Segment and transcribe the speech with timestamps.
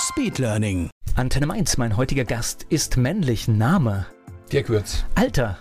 [0.00, 0.88] Speedlearning.
[1.14, 3.48] Antenne Mainz, mein heutiger Gast ist männlich.
[3.48, 4.06] Name.
[4.50, 5.04] Dirk Würz.
[5.14, 5.58] Alter.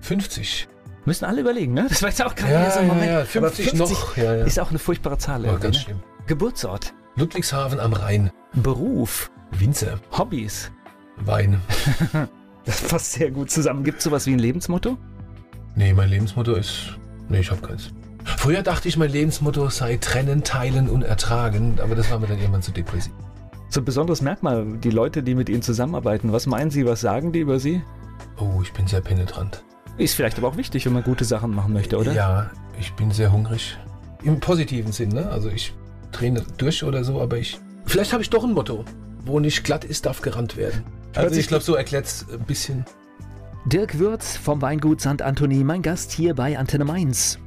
[0.00, 0.68] 50.
[1.04, 1.86] Müssen alle überlegen, ne?
[1.88, 3.10] Das war jetzt auch gerade Ja, so ein ja, Moment.
[3.10, 4.44] ja, Aber 50 noch, ja, ja.
[4.44, 5.44] Ist auch eine furchtbare Zahl.
[5.44, 5.82] Irgendwie, ganz ne?
[5.82, 6.00] schlimm.
[6.26, 6.94] Geburtsort.
[7.16, 8.30] Ludwigshafen am Rhein.
[8.54, 9.30] Beruf.
[9.50, 10.00] Winzer.
[10.16, 10.70] Hobbys.
[11.18, 11.60] Wein.
[12.64, 13.82] Das passt sehr gut zusammen.
[13.82, 14.96] Gibt es sowas wie ein Lebensmotto?
[15.74, 16.96] Nee, mein Lebensmotto ist.
[17.28, 17.90] Nee, ich hab keins.
[18.24, 22.38] Früher dachte ich, mein Lebensmotto sei trennen, teilen und ertragen, aber das war mir dann
[22.38, 23.12] irgendwann zu depressiv.
[23.72, 26.30] So ein besonderes Merkmal, die Leute, die mit Ihnen zusammenarbeiten.
[26.30, 27.80] Was meinen Sie, was sagen die über Sie?
[28.38, 29.64] Oh, ich bin sehr penetrant.
[29.96, 32.12] Ist vielleicht aber auch wichtig, wenn man gute Sachen machen möchte, oder?
[32.12, 33.78] Ja, ich bin sehr hungrig.
[34.24, 35.26] Im positiven Sinn, ne?
[35.30, 35.72] Also ich
[36.10, 37.58] drehe nicht durch oder so, aber ich.
[37.86, 38.84] Vielleicht habe ich doch ein Motto.
[39.24, 40.84] Wo nicht glatt ist, darf gerannt werden.
[41.14, 42.84] Hört Also ich glaube, so erklärt es ein bisschen.
[43.64, 45.22] Dirk Würz vom Weingut St.
[45.22, 47.38] Anthony, mein Gast hier bei Antenne Mainz.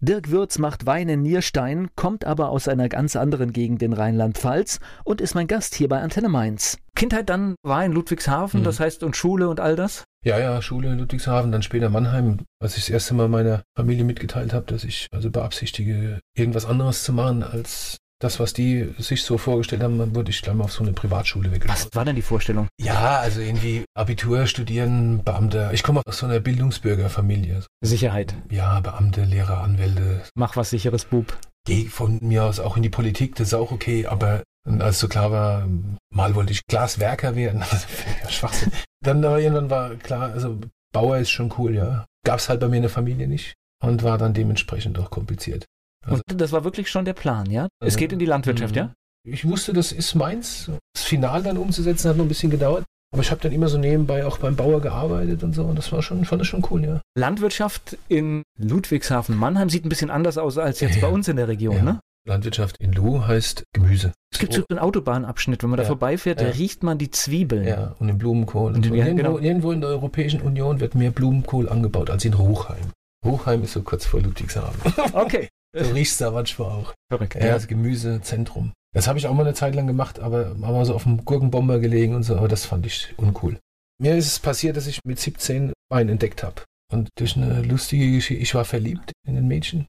[0.00, 4.78] Dirk Würz macht Wein in Nierstein, kommt aber aus einer ganz anderen Gegend in Rheinland-Pfalz
[5.04, 6.76] und ist mein Gast hier bei Antenne Mainz.
[6.94, 8.64] Kindheit dann war in Ludwigshafen, Mhm.
[8.64, 10.04] das heißt und Schule und all das?
[10.22, 14.04] Ja, ja, Schule in Ludwigshafen, dann später Mannheim, als ich das erste Mal meiner Familie
[14.04, 19.22] mitgeteilt habe, dass ich also beabsichtige, irgendwas anderes zu machen als das, was die sich
[19.22, 21.94] so vorgestellt haben, dann wurde ich gleich mal auf so eine Privatschule Was weggeschickt.
[21.94, 22.68] war denn die Vorstellung?
[22.80, 25.72] Ja, also irgendwie Abitur, Studieren, Beamter.
[25.72, 27.64] Ich komme aus so einer Bildungsbürgerfamilie.
[27.82, 28.34] Sicherheit.
[28.50, 30.22] Ja, Beamte, Lehrer, Anwälte.
[30.34, 31.36] Mach was sicheres, Bub.
[31.66, 34.42] Geh von mir aus auch in die Politik, das ist auch okay, aber
[34.78, 35.68] als so klar war,
[36.10, 38.72] mal wollte ich Glaswerker werden, völliger Schwachsinn.
[39.04, 40.58] Dann aber irgendwann war klar, also
[40.92, 42.06] Bauer ist schon cool, ja.
[42.24, 45.66] Gab's halt bei mir in der Familie nicht und war dann dementsprechend auch kompliziert.
[46.06, 47.68] Also- Und das war wirklich schon der Plan, ja?
[47.84, 48.78] Es geht in die Landwirtschaft, Mhm.
[48.78, 48.92] ja?
[49.28, 50.70] Ich wusste, das ist meins.
[50.94, 52.84] Das Final dann umzusetzen hat noch ein bisschen gedauert.
[53.12, 55.64] Aber ich habe dann immer so nebenbei auch beim Bauer gearbeitet und so.
[55.64, 57.00] Und das war schon, fand ich schon cool, ja.
[57.16, 61.02] Landwirtschaft in Ludwigshafen-Mannheim sieht ein bisschen anders aus als jetzt Ja.
[61.02, 61.82] bei uns in der Region, Ja.
[61.82, 62.00] ne?
[62.28, 64.12] Landwirtschaft in Lu heißt Gemüse.
[64.32, 65.86] Es gibt so einen Autobahnabschnitt, wenn man da Ja.
[65.86, 67.66] vorbeifährt, da riecht man die Zwiebeln.
[67.66, 68.70] Ja, und den Blumenkohl.
[68.72, 68.94] Und Und so.
[68.94, 69.38] ja, irgendwo, genau.
[69.38, 72.90] irgendwo in der Europäischen Union wird mehr Blumenkohl angebaut als in Hochheim.
[73.24, 74.92] Hochheim ist so kurz vor Ludwigshafen.
[75.12, 75.48] Okay.
[75.84, 76.94] So riecht's da manchmal auch.
[77.10, 77.34] Verrückt.
[77.34, 78.72] Ja, das Gemüsezentrum.
[78.94, 81.80] Das habe ich auch mal eine Zeit lang gemacht, aber wir so auf dem Gurkenbomber
[81.80, 83.58] gelegen und so, aber das fand ich uncool.
[83.98, 86.62] Mir ist es passiert, dass ich mit 17 Wein entdeckt habe.
[86.92, 89.86] Und durch eine lustige Geschichte, ich war verliebt in ein Mädchen.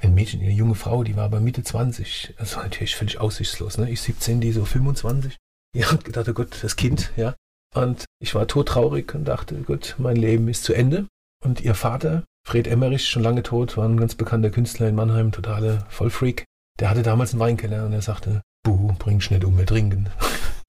[0.00, 2.34] Ein Mädchen, eine junge Frau, die war aber Mitte 20.
[2.36, 3.78] Das war natürlich völlig aussichtslos.
[3.78, 3.90] Ne?
[3.90, 5.36] Ich 17, die so 25.
[5.74, 7.34] Ja, und gedacht, oh Gott, das Kind, ja.
[7.74, 11.06] Und ich war todtraurig und dachte, gut, mein Leben ist zu Ende.
[11.42, 15.32] Und ihr Vater, Fred Emmerich, schon lange tot, war ein ganz bekannter Künstler in Mannheim,
[15.32, 16.44] totale Vollfreak.
[16.80, 20.10] Der hatte damals einen Weinkeller und er sagte, Buh, bring's nicht um, wir trinken.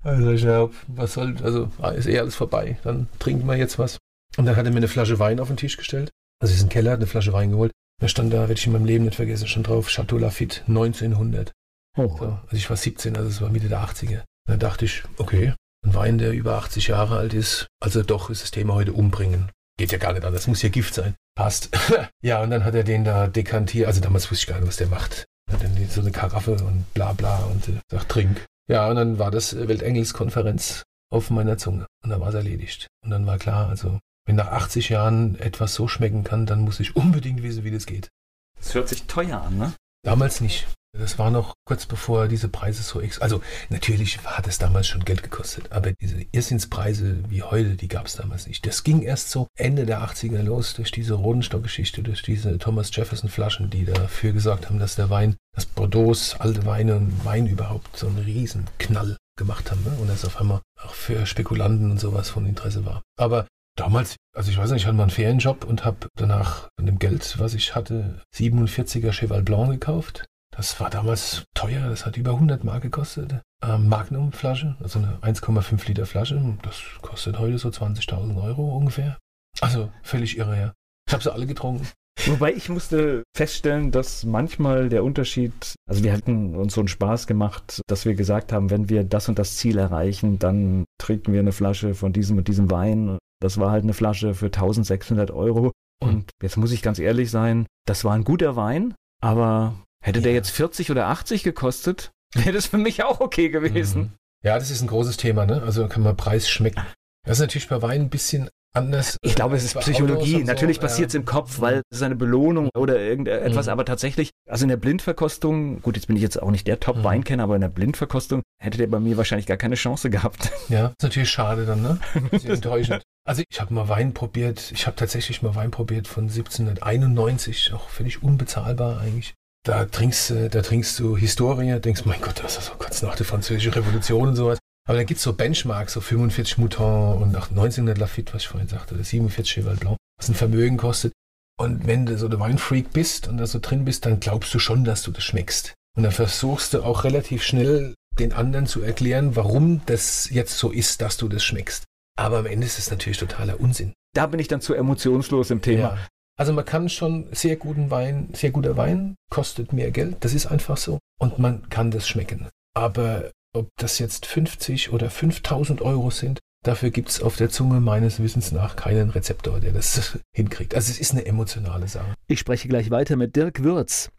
[0.05, 3.79] Also ich ja, was soll, also ah, ist eh alles vorbei, dann trinken wir jetzt
[3.79, 3.99] was.
[4.35, 6.09] Und dann hat er mir eine Flasche Wein auf den Tisch gestellt.
[6.41, 7.71] Also ist ein Keller, hat eine Flasche Wein geholt.
[8.01, 11.53] Da stand da, werde ich in meinem Leben nicht vergessen, schon drauf, Chateau Lafitte 1900.
[11.97, 12.17] Oh.
[12.17, 14.23] So, also ich war 17, also es war Mitte der 80er.
[14.45, 15.53] Dann dachte ich, okay,
[15.85, 19.51] ein Wein, der über 80 Jahre alt ist, also doch ist das Thema heute umbringen.
[19.77, 21.15] Geht ja gar nicht anders, muss ja Gift sein.
[21.35, 21.69] Passt.
[22.21, 24.77] ja, und dann hat er den da dekantiert, also damals wusste ich gar nicht, was
[24.77, 25.25] der macht.
[25.51, 28.45] Hat dann so eine Karaffe und bla bla und äh, sagt, trink.
[28.69, 32.87] Ja, und dann war das Weltengelskonferenz auf meiner Zunge und dann war es erledigt.
[33.03, 36.79] Und dann war klar, also wenn nach 80 Jahren etwas so schmecken kann, dann muss
[36.79, 38.09] ich unbedingt wissen, wie das geht.
[38.57, 39.73] Das hört sich teuer an, ne?
[40.03, 40.67] Damals nicht.
[40.97, 43.19] Das war noch kurz bevor diese Preise so ex.
[43.19, 48.05] Also natürlich hat es damals schon Geld gekostet, aber diese Irrsinnspreise wie heute, die gab
[48.05, 48.65] es damals nicht.
[48.67, 53.71] Das ging erst so Ende der 80er los durch diese Rodenstock-Geschichte, durch diese Thomas Jefferson-Flaschen,
[53.71, 58.05] die dafür gesorgt haben, dass der Wein, dass Bordeaux, alte Weine und Wein überhaupt so
[58.05, 59.97] einen riesen Knall gemacht haben ne?
[59.99, 63.01] und das auf einmal auch für Spekulanten und sowas von Interesse war.
[63.17, 66.85] Aber Damals, also ich weiß nicht, ich hatte mal einen Ferienjob und habe danach von
[66.85, 70.25] dem Geld, was ich hatte, 47er Cheval Blanc gekauft.
[70.55, 73.41] Das war damals teuer, das hat über 100 Mark gekostet.
[73.63, 79.17] Ähm, Magnum-Flasche, also eine 1,5 Liter Flasche, das kostet heute so 20.000 Euro ungefähr.
[79.61, 80.73] Also völlig irre, ja.
[81.07, 81.87] Ich habe sie alle getrunken.
[82.27, 87.27] Wobei ich musste feststellen, dass manchmal der Unterschied, also wir hatten uns so einen Spaß
[87.27, 91.39] gemacht, dass wir gesagt haben, wenn wir das und das Ziel erreichen, dann trinken wir
[91.39, 93.17] eine Flasche von diesem und diesem Wein.
[93.41, 95.71] Das war halt eine Flasche für 1600 Euro.
[96.01, 100.23] Und jetzt muss ich ganz ehrlich sein, das war ein guter Wein, aber Hätte ja.
[100.23, 104.01] der jetzt 40 oder 80 gekostet, wäre das für mich auch okay gewesen.
[104.01, 104.11] Mhm.
[104.43, 105.63] Ja, das ist ein großes Thema, ne?
[105.63, 106.85] Also kann man Preis schmecken.
[107.25, 109.17] Das ist natürlich bei Wein ein bisschen anders.
[109.21, 110.39] Ich glaube, es ist Psychologie.
[110.39, 110.45] So.
[110.45, 111.21] Natürlich passiert es ja.
[111.21, 113.71] im Kopf, weil es ist eine Belohnung oder irgendetwas, mhm.
[113.71, 117.43] aber tatsächlich, also in der Blindverkostung, gut, jetzt bin ich jetzt auch nicht der Top-Weinkenner,
[117.43, 117.49] mhm.
[117.49, 120.51] aber in der Blindverkostung hätte der bei mir wahrscheinlich gar keine Chance gehabt.
[120.69, 121.99] Ja, ist natürlich schade dann, ne?
[122.31, 123.03] Ist enttäuschend.
[123.25, 127.89] Also ich habe mal Wein probiert, ich habe tatsächlich mal Wein probiert von 1791, auch
[127.89, 129.35] völlig unbezahlbar eigentlich.
[129.65, 133.25] Da trinkst, da trinkst du Historie, denkst, mein Gott, das ist so kurz nach der
[133.25, 134.59] französischen Revolution und sowas.
[134.85, 138.49] Aber dann gibt es so Benchmarks, so 45 Mouton und auch 1900 Lafitte, was ich
[138.49, 141.13] vorhin sagte, oder 47 Cheval Blanc, was ein Vermögen kostet.
[141.57, 144.59] Und wenn du so der Weinfreak bist und da so drin bist, dann glaubst du
[144.59, 145.73] schon, dass du das schmeckst.
[145.95, 150.71] Und dann versuchst du auch relativ schnell den anderen zu erklären, warum das jetzt so
[150.71, 151.85] ist, dass du das schmeckst.
[152.19, 153.93] Aber am Ende ist es natürlich totaler Unsinn.
[154.13, 155.95] Da bin ich dann zu emotionslos im Thema.
[155.95, 155.97] Ja.
[156.37, 160.47] Also man kann schon sehr guten Wein, sehr guter Wein kostet mehr Geld, das ist
[160.47, 160.99] einfach so.
[161.19, 162.47] Und man kann das schmecken.
[162.75, 167.79] Aber ob das jetzt 50 oder 5000 Euro sind, dafür gibt es auf der Zunge
[167.81, 170.73] meines Wissens nach keinen Rezeptor, der das hinkriegt.
[170.73, 172.15] Also es ist eine emotionale Sache.
[172.27, 174.09] Ich spreche gleich weiter mit Dirk Würz.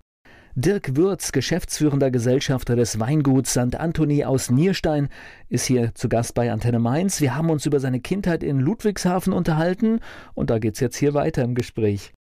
[0.56, 3.74] Dirk Würz, geschäftsführender Gesellschafter des Weinguts St.
[3.74, 5.08] Anthony aus Nierstein,
[5.48, 7.20] ist hier zu Gast bei Antenne Mainz.
[7.20, 9.98] Wir haben uns über seine Kindheit in Ludwigshafen unterhalten
[10.34, 12.12] und da geht es jetzt hier weiter im Gespräch.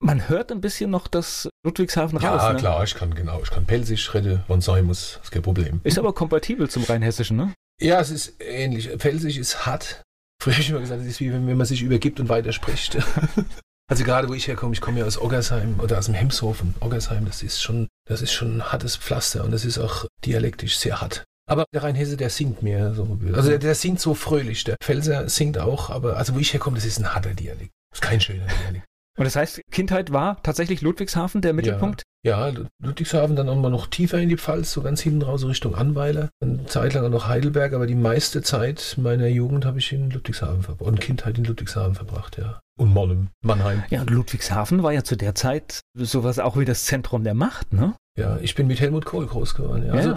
[0.00, 2.42] Man hört ein bisschen noch das Ludwigshafen ja, raus.
[2.42, 2.58] Ja, ne?
[2.58, 5.80] klar, ich kann genau, ich kann Pelsisch rede, wann sein muss, ist kein Problem.
[5.82, 7.54] Ist aber kompatibel zum Rheinhessischen, ne?
[7.80, 8.90] Ja, es ist ähnlich.
[8.98, 10.02] Pelsisch ist hart.
[10.42, 12.98] Früher habe ich immer gesagt, es ist wie wenn man sich übergibt und weiterspricht.
[13.90, 16.74] also gerade wo ich herkomme, ich komme ja aus Oggersheim oder aus dem Hemshofen.
[16.80, 20.78] Oggersheim, das ist schon, das ist schon ein hartes Pflaster und das ist auch dialektisch
[20.78, 21.24] sehr hart.
[21.46, 23.18] Aber der Rheinhesse, der singt mir so.
[23.32, 24.64] Also der, der singt so fröhlich.
[24.64, 27.72] Der Pfälzer singt auch, aber also wo ich herkomme, das ist ein harter Dialekt.
[27.90, 28.86] Das ist kein schöner Dialekt.
[29.18, 32.02] Und das heißt, Kindheit war tatsächlich Ludwigshafen der Mittelpunkt?
[32.24, 35.44] Ja, ja Ludwigshafen, dann auch mal noch tiefer in die Pfalz, so ganz hinten raus
[35.44, 36.30] Richtung Anweiler.
[36.40, 40.10] Eine Zeit lang auch noch Heidelberg, aber die meiste Zeit meiner Jugend habe ich in
[40.10, 42.61] Ludwigshafen verbracht und Kindheit in Ludwigshafen verbracht, ja.
[42.78, 43.84] Und Mollem, Mannheim.
[43.90, 47.72] Ja, und Ludwigshafen war ja zu der Zeit sowas auch wie das Zentrum der Macht,
[47.72, 47.94] ne?
[48.18, 49.86] Ja, ich bin mit Helmut Kohl groß geworden.
[49.86, 49.92] Ja.
[49.92, 50.14] Also,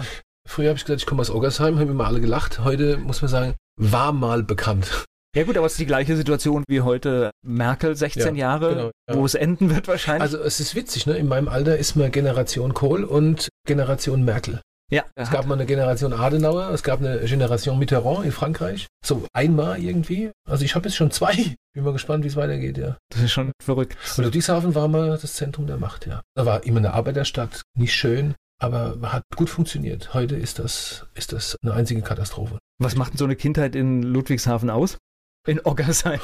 [0.48, 2.60] früher habe ich gesagt, ich komme aus Oggersheim, haben immer alle gelacht.
[2.60, 5.04] Heute muss man sagen, war mal bekannt.
[5.36, 8.90] Ja gut, aber es ist die gleiche Situation wie heute Merkel, 16 ja, Jahre, genau,
[9.06, 9.14] ja.
[9.16, 10.22] wo es enden wird wahrscheinlich.
[10.22, 11.18] Also es ist witzig, ne?
[11.18, 14.62] In meinem Alter ist man Generation Kohl und Generation Merkel.
[14.90, 15.04] Ja.
[15.16, 18.86] Es gab mal eine Generation Adenauer, es gab eine Generation Mitterrand in Frankreich.
[19.04, 20.30] So einmal irgendwie.
[20.48, 21.56] Also ich habe jetzt schon zwei.
[21.74, 22.96] Bin mal gespannt, wie es weitergeht, ja.
[23.10, 23.96] Das ist schon verrückt.
[24.16, 26.22] Und Ludwigshafen war mal das Zentrum der Macht, ja.
[26.34, 30.14] Da war immer eine Arbeiterstadt, nicht schön, aber hat gut funktioniert.
[30.14, 32.58] Heute ist das, ist das eine einzige Katastrophe.
[32.78, 34.98] Was macht denn so eine Kindheit in Ludwigshafen aus?
[35.46, 36.20] in Oggersheim.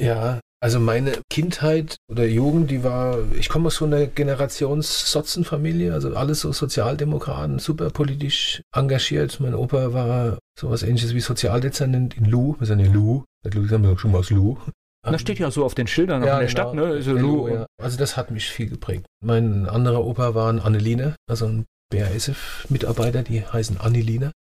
[0.00, 6.14] Ja, also meine Kindheit oder Jugend, die war, ich komme aus so einer Generations-Sotzenfamilie, also
[6.14, 9.38] alles so Sozialdemokraten, super politisch engagiert.
[9.40, 14.00] Mein Opa war sowas ähnliches wie Sozialdezernent in Lu, wir sind in Lu, wir sind
[14.00, 14.58] schon mal aus Lu.
[15.02, 16.50] Das steht ja so auf den Schildern ja, in der genau.
[16.50, 16.82] Stadt, ne?
[16.82, 17.66] Also, Lu, ja.
[17.80, 19.06] also das hat mich viel geprägt.
[19.24, 24.32] Mein anderer Opa war ein Anneline, also ein BASF-Mitarbeiter, die heißen Anneline.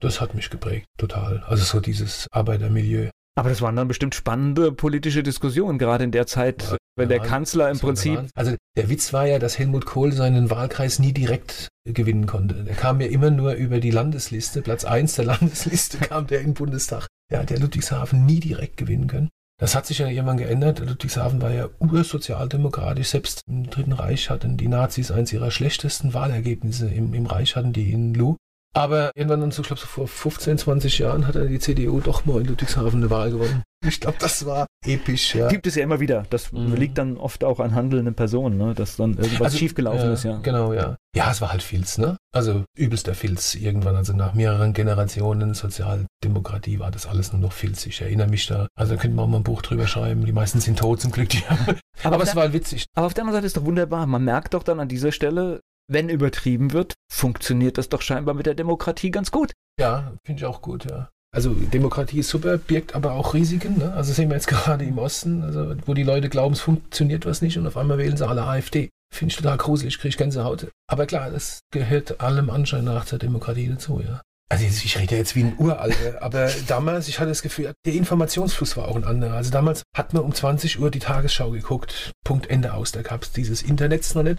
[0.00, 1.42] Das hat mich geprägt, total.
[1.46, 3.08] Also so dieses Arbeitermilieu.
[3.34, 7.20] Aber das waren dann bestimmt spannende politische Diskussionen, gerade in der Zeit, ja, wenn der
[7.20, 8.20] Kanzler im Prinzip.
[8.34, 12.64] Also der Witz war ja, dass Helmut Kohl seinen Wahlkreis nie direkt gewinnen konnte.
[12.64, 14.60] Der kam ja immer nur über die Landesliste.
[14.60, 17.06] Platz 1 der Landesliste kam der in den Bundestag.
[17.30, 19.30] Der hat der Ludwigshafen nie direkt gewinnen können.
[19.58, 20.80] Das hat sich ja irgendwann geändert.
[20.80, 23.08] Ludwigshafen war ja ursozialdemokratisch.
[23.08, 27.72] Selbst im Dritten Reich hatten die Nazis eins ihrer schlechtesten Wahlergebnisse im, im Reich, hatten
[27.72, 28.36] die in Lu.
[28.74, 32.00] Aber irgendwann dann so, ich glaube, so vor 15, 20 Jahren hat dann die CDU
[32.00, 33.62] doch mal in Ludwigshafen eine Wahl gewonnen.
[33.84, 35.48] Ich glaube, das war episch, ja.
[35.48, 36.24] Gibt es ja immer wieder.
[36.30, 36.76] Das mhm.
[36.76, 38.74] liegt dann oft auch an handelnden Personen, ne?
[38.74, 40.38] dass dann irgendwas also, schiefgelaufen ja, ist, ja.
[40.38, 40.94] Genau, ja.
[41.16, 42.16] Ja, es war halt Filz, ne?
[42.32, 43.96] Also übelster Filz irgendwann.
[43.96, 47.84] Also nach mehreren Generationen Sozialdemokratie war das alles nur noch Filz.
[47.86, 48.68] Ich erinnere mich da.
[48.76, 50.24] Also da könnte man auch mal ein Buch drüber schreiben.
[50.24, 51.30] Die meisten sind tot zum Glück.
[52.04, 52.84] aber, aber es war witzig.
[52.94, 54.06] Aber auf der anderen Seite ist doch wunderbar.
[54.06, 55.60] Man merkt doch dann an dieser Stelle,
[55.92, 59.52] wenn übertrieben wird, funktioniert das doch scheinbar mit der Demokratie ganz gut.
[59.78, 61.08] Ja, finde ich auch gut, ja.
[61.34, 63.78] Also Demokratie ist super, birgt aber auch Risiken.
[63.78, 63.92] Ne?
[63.94, 67.40] Also sehen wir jetzt gerade im Osten, also, wo die Leute glauben, es funktioniert was
[67.40, 68.90] nicht und auf einmal wählen sie alle AfD.
[69.12, 70.68] Finde ich total gruselig, kriege ich Gänsehaut.
[70.90, 74.20] Aber klar, das gehört allem Anschein nach zur Demokratie dazu, ja.
[74.50, 78.76] Also ich rede jetzt wie ein Uralter, aber damals, ich hatte das Gefühl, der Informationsfluss
[78.76, 79.34] war auch ein anderer.
[79.34, 82.92] Also damals hat man um 20 Uhr die Tagesschau geguckt, Punkt Ende aus.
[82.92, 84.38] Da gab es dieses Internet noch nicht.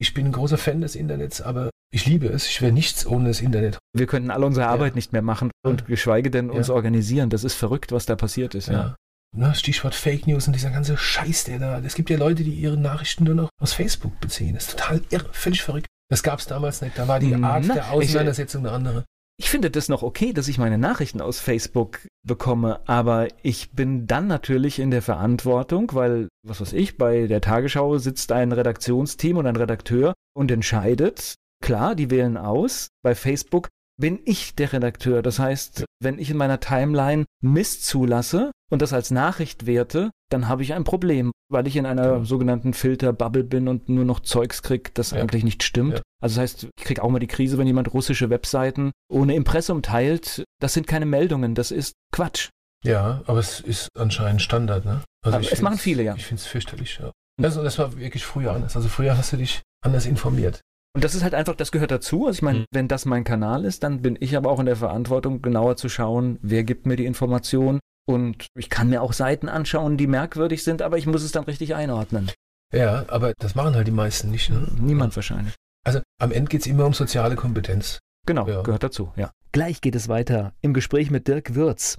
[0.00, 2.48] Ich bin ein großer Fan des Internets, aber ich liebe es.
[2.48, 3.78] Ich wäre nichts ohne das Internet.
[3.92, 4.96] Wir könnten alle unsere Arbeit ja.
[4.96, 6.74] nicht mehr machen und geschweige denn uns ja.
[6.74, 7.30] organisieren.
[7.30, 8.68] Das ist verrückt, was da passiert ist.
[8.68, 8.96] Ja.
[9.36, 11.78] Na, Stichwort Fake News und dieser ganze Scheiß, der da.
[11.80, 14.54] Es gibt ja Leute, die ihre Nachrichten nur noch aus Facebook beziehen.
[14.54, 15.86] Das ist total irre, völlig verrückt.
[16.08, 16.98] Das gab es damals nicht.
[16.98, 19.04] Da war die Art Na, der ich- Auseinandersetzung eine andere.
[19.36, 24.06] Ich finde das noch okay, dass ich meine Nachrichten aus Facebook bekomme, aber ich bin
[24.06, 29.36] dann natürlich in der Verantwortung, weil, was weiß ich, bei der Tagesschau sitzt ein Redaktionsteam
[29.36, 31.34] und ein Redakteur und entscheidet.
[31.60, 32.88] Klar, die wählen aus.
[33.02, 33.68] Bei Facebook
[34.00, 35.22] bin ich der Redakteur.
[35.22, 40.48] Das heißt, wenn ich in meiner Timeline Mist zulasse und das als Nachricht werte, dann
[40.48, 44.62] habe ich ein Problem, weil ich in einer sogenannten Filterbubble bin und nur noch Zeugs
[44.62, 45.18] krieg, das Ja.
[45.20, 45.94] eigentlich nicht stimmt.
[45.98, 46.02] Ja.
[46.24, 49.82] Also das heißt, ich kriege auch mal die Krise, wenn jemand russische Webseiten ohne Impressum
[49.82, 50.42] teilt.
[50.58, 52.48] Das sind keine Meldungen, das ist Quatsch.
[52.82, 55.02] Ja, aber es ist anscheinend Standard, ne?
[55.22, 56.14] Aber ich es machen viele, ja.
[56.16, 57.12] Ich finde es fürchterlich, ja.
[57.36, 58.74] Das, das war wirklich früher anders.
[58.74, 60.62] Also früher hast du dich anders informiert.
[60.94, 62.26] Und das ist halt einfach, das gehört dazu.
[62.26, 62.64] Also ich meine, Mhm.
[62.70, 65.90] wenn das mein Kanal ist, dann bin ich aber auch in der Verantwortung, genauer zu
[65.90, 67.80] schauen, wer gibt mir die Information.
[68.06, 71.44] Und ich kann mir auch Seiten anschauen, die merkwürdig sind, aber ich muss es dann
[71.44, 72.30] richtig einordnen.
[72.72, 74.68] Ja, aber das machen halt die meisten nicht, ne?
[74.80, 75.54] Niemand wahrscheinlich.
[75.84, 77.98] Also am Ende geht es immer um soziale Kompetenz.
[78.26, 78.62] Genau, Ja.
[78.62, 79.30] gehört dazu, ja.
[79.52, 81.98] Gleich geht es weiter im Gespräch mit Dirk Würz.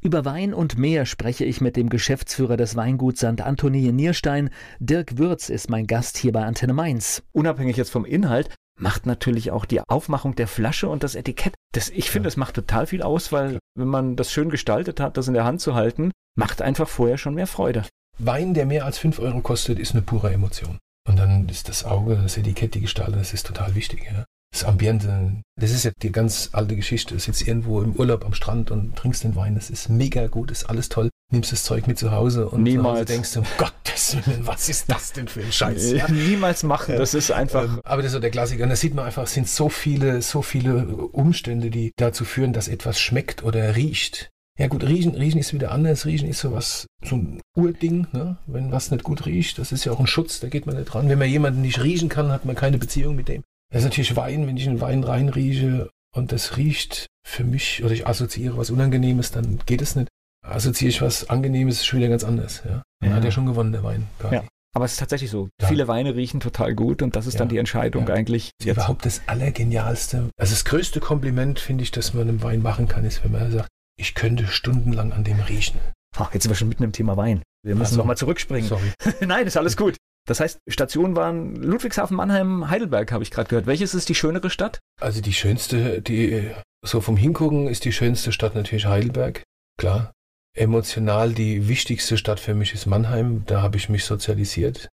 [0.00, 3.40] Über Wein und mehr spreche ich mit dem Geschäftsführer des Weinguts St.
[3.40, 4.50] Anthony in Nierstein.
[4.80, 7.22] Dirk Würz ist mein Gast hier bei Antenne Mainz.
[7.32, 11.54] Unabhängig jetzt vom Inhalt, macht natürlich auch die Aufmachung der Flasche und das Etikett.
[11.72, 12.30] Das, ich finde, Ja.
[12.30, 15.44] das macht total viel aus, weil wenn man das schön gestaltet hat, das in der
[15.44, 17.84] Hand zu halten, macht einfach vorher schon mehr Freude.
[18.18, 20.78] Wein, der mehr als 5 Euro kostet, ist eine pure Emotion.
[21.08, 24.04] Und dann ist das Auge, das Etikett, die Gestaltung, das ist total wichtig.
[24.04, 24.24] Ja?
[24.52, 27.14] Das Ambiente, das ist ja die ganz alte Geschichte.
[27.14, 29.54] Du sitzt irgendwo im Urlaub am Strand und trinkst den Wein.
[29.54, 31.08] Das ist mega gut, ist alles toll.
[31.32, 33.00] Nimmst das Zeug mit zu Hause und Niemals.
[33.00, 35.92] Hause denkst du, um Gottes Willen, was ist das denn für ein Scheiß?
[35.92, 36.06] Ja?
[36.10, 37.64] Niemals machen, das ist einfach.
[37.64, 38.64] Ähm, aber das ist so der Klassiker.
[38.64, 42.52] Und da sieht man einfach, es sind so viele, so viele Umstände, die dazu führen,
[42.52, 44.30] dass etwas schmeckt oder riecht.
[44.58, 46.04] Ja gut, riechen, riechen ist wieder anders.
[46.04, 48.36] Riechen ist sowas, so ein Urding, ne?
[48.46, 50.86] Wenn was nicht gut riecht, das ist ja auch ein Schutz, da geht man nicht
[50.92, 51.08] dran.
[51.08, 53.42] Wenn man jemanden nicht riechen kann, hat man keine Beziehung mit dem.
[53.72, 57.92] Das ist natürlich Wein, wenn ich in Wein reinrieche und das riecht für mich oder
[57.94, 60.08] ich assoziiere was Unangenehmes, dann geht es nicht.
[60.44, 62.62] Assoziiere ich was Angenehmes, ist schon wieder ganz anders.
[62.66, 62.82] Ja?
[63.00, 63.16] Dann Ja.
[63.16, 64.06] hat er schon gewonnen, der Wein.
[64.30, 64.44] Ja.
[64.74, 65.48] Aber es ist tatsächlich so.
[65.60, 65.68] Ja.
[65.68, 67.52] Viele Weine riechen total gut und das ist dann Ja.
[67.52, 68.14] die Entscheidung Ja.
[68.14, 68.50] eigentlich.
[68.58, 70.30] Das ist überhaupt das Allergenialste.
[70.36, 73.50] Also das größte Kompliment, finde ich, dass man einem Wein machen kann, ist, wenn man
[73.50, 73.68] sagt,
[74.02, 75.78] ich könnte stundenlang an dem riechen.
[76.16, 77.42] Ach, jetzt sind wir schon mitten im Thema Wein.
[77.64, 77.96] Wir müssen Ach so.
[77.98, 78.68] nochmal zurückspringen.
[78.68, 78.92] Sorry.
[79.20, 79.96] Nein, ist alles gut.
[80.26, 83.66] Das heißt, Stationen waren Ludwigshafen, Mannheim, Heidelberg, habe ich gerade gehört.
[83.66, 84.80] Welches ist die schönere Stadt?
[85.00, 86.50] Also die schönste, die
[86.84, 89.44] so vom Hingucken ist die schönste Stadt natürlich Heidelberg,
[89.78, 90.12] klar.
[90.54, 93.44] Emotional die wichtigste Stadt für mich ist Mannheim.
[93.46, 94.88] Da habe ich mich sozialisiert.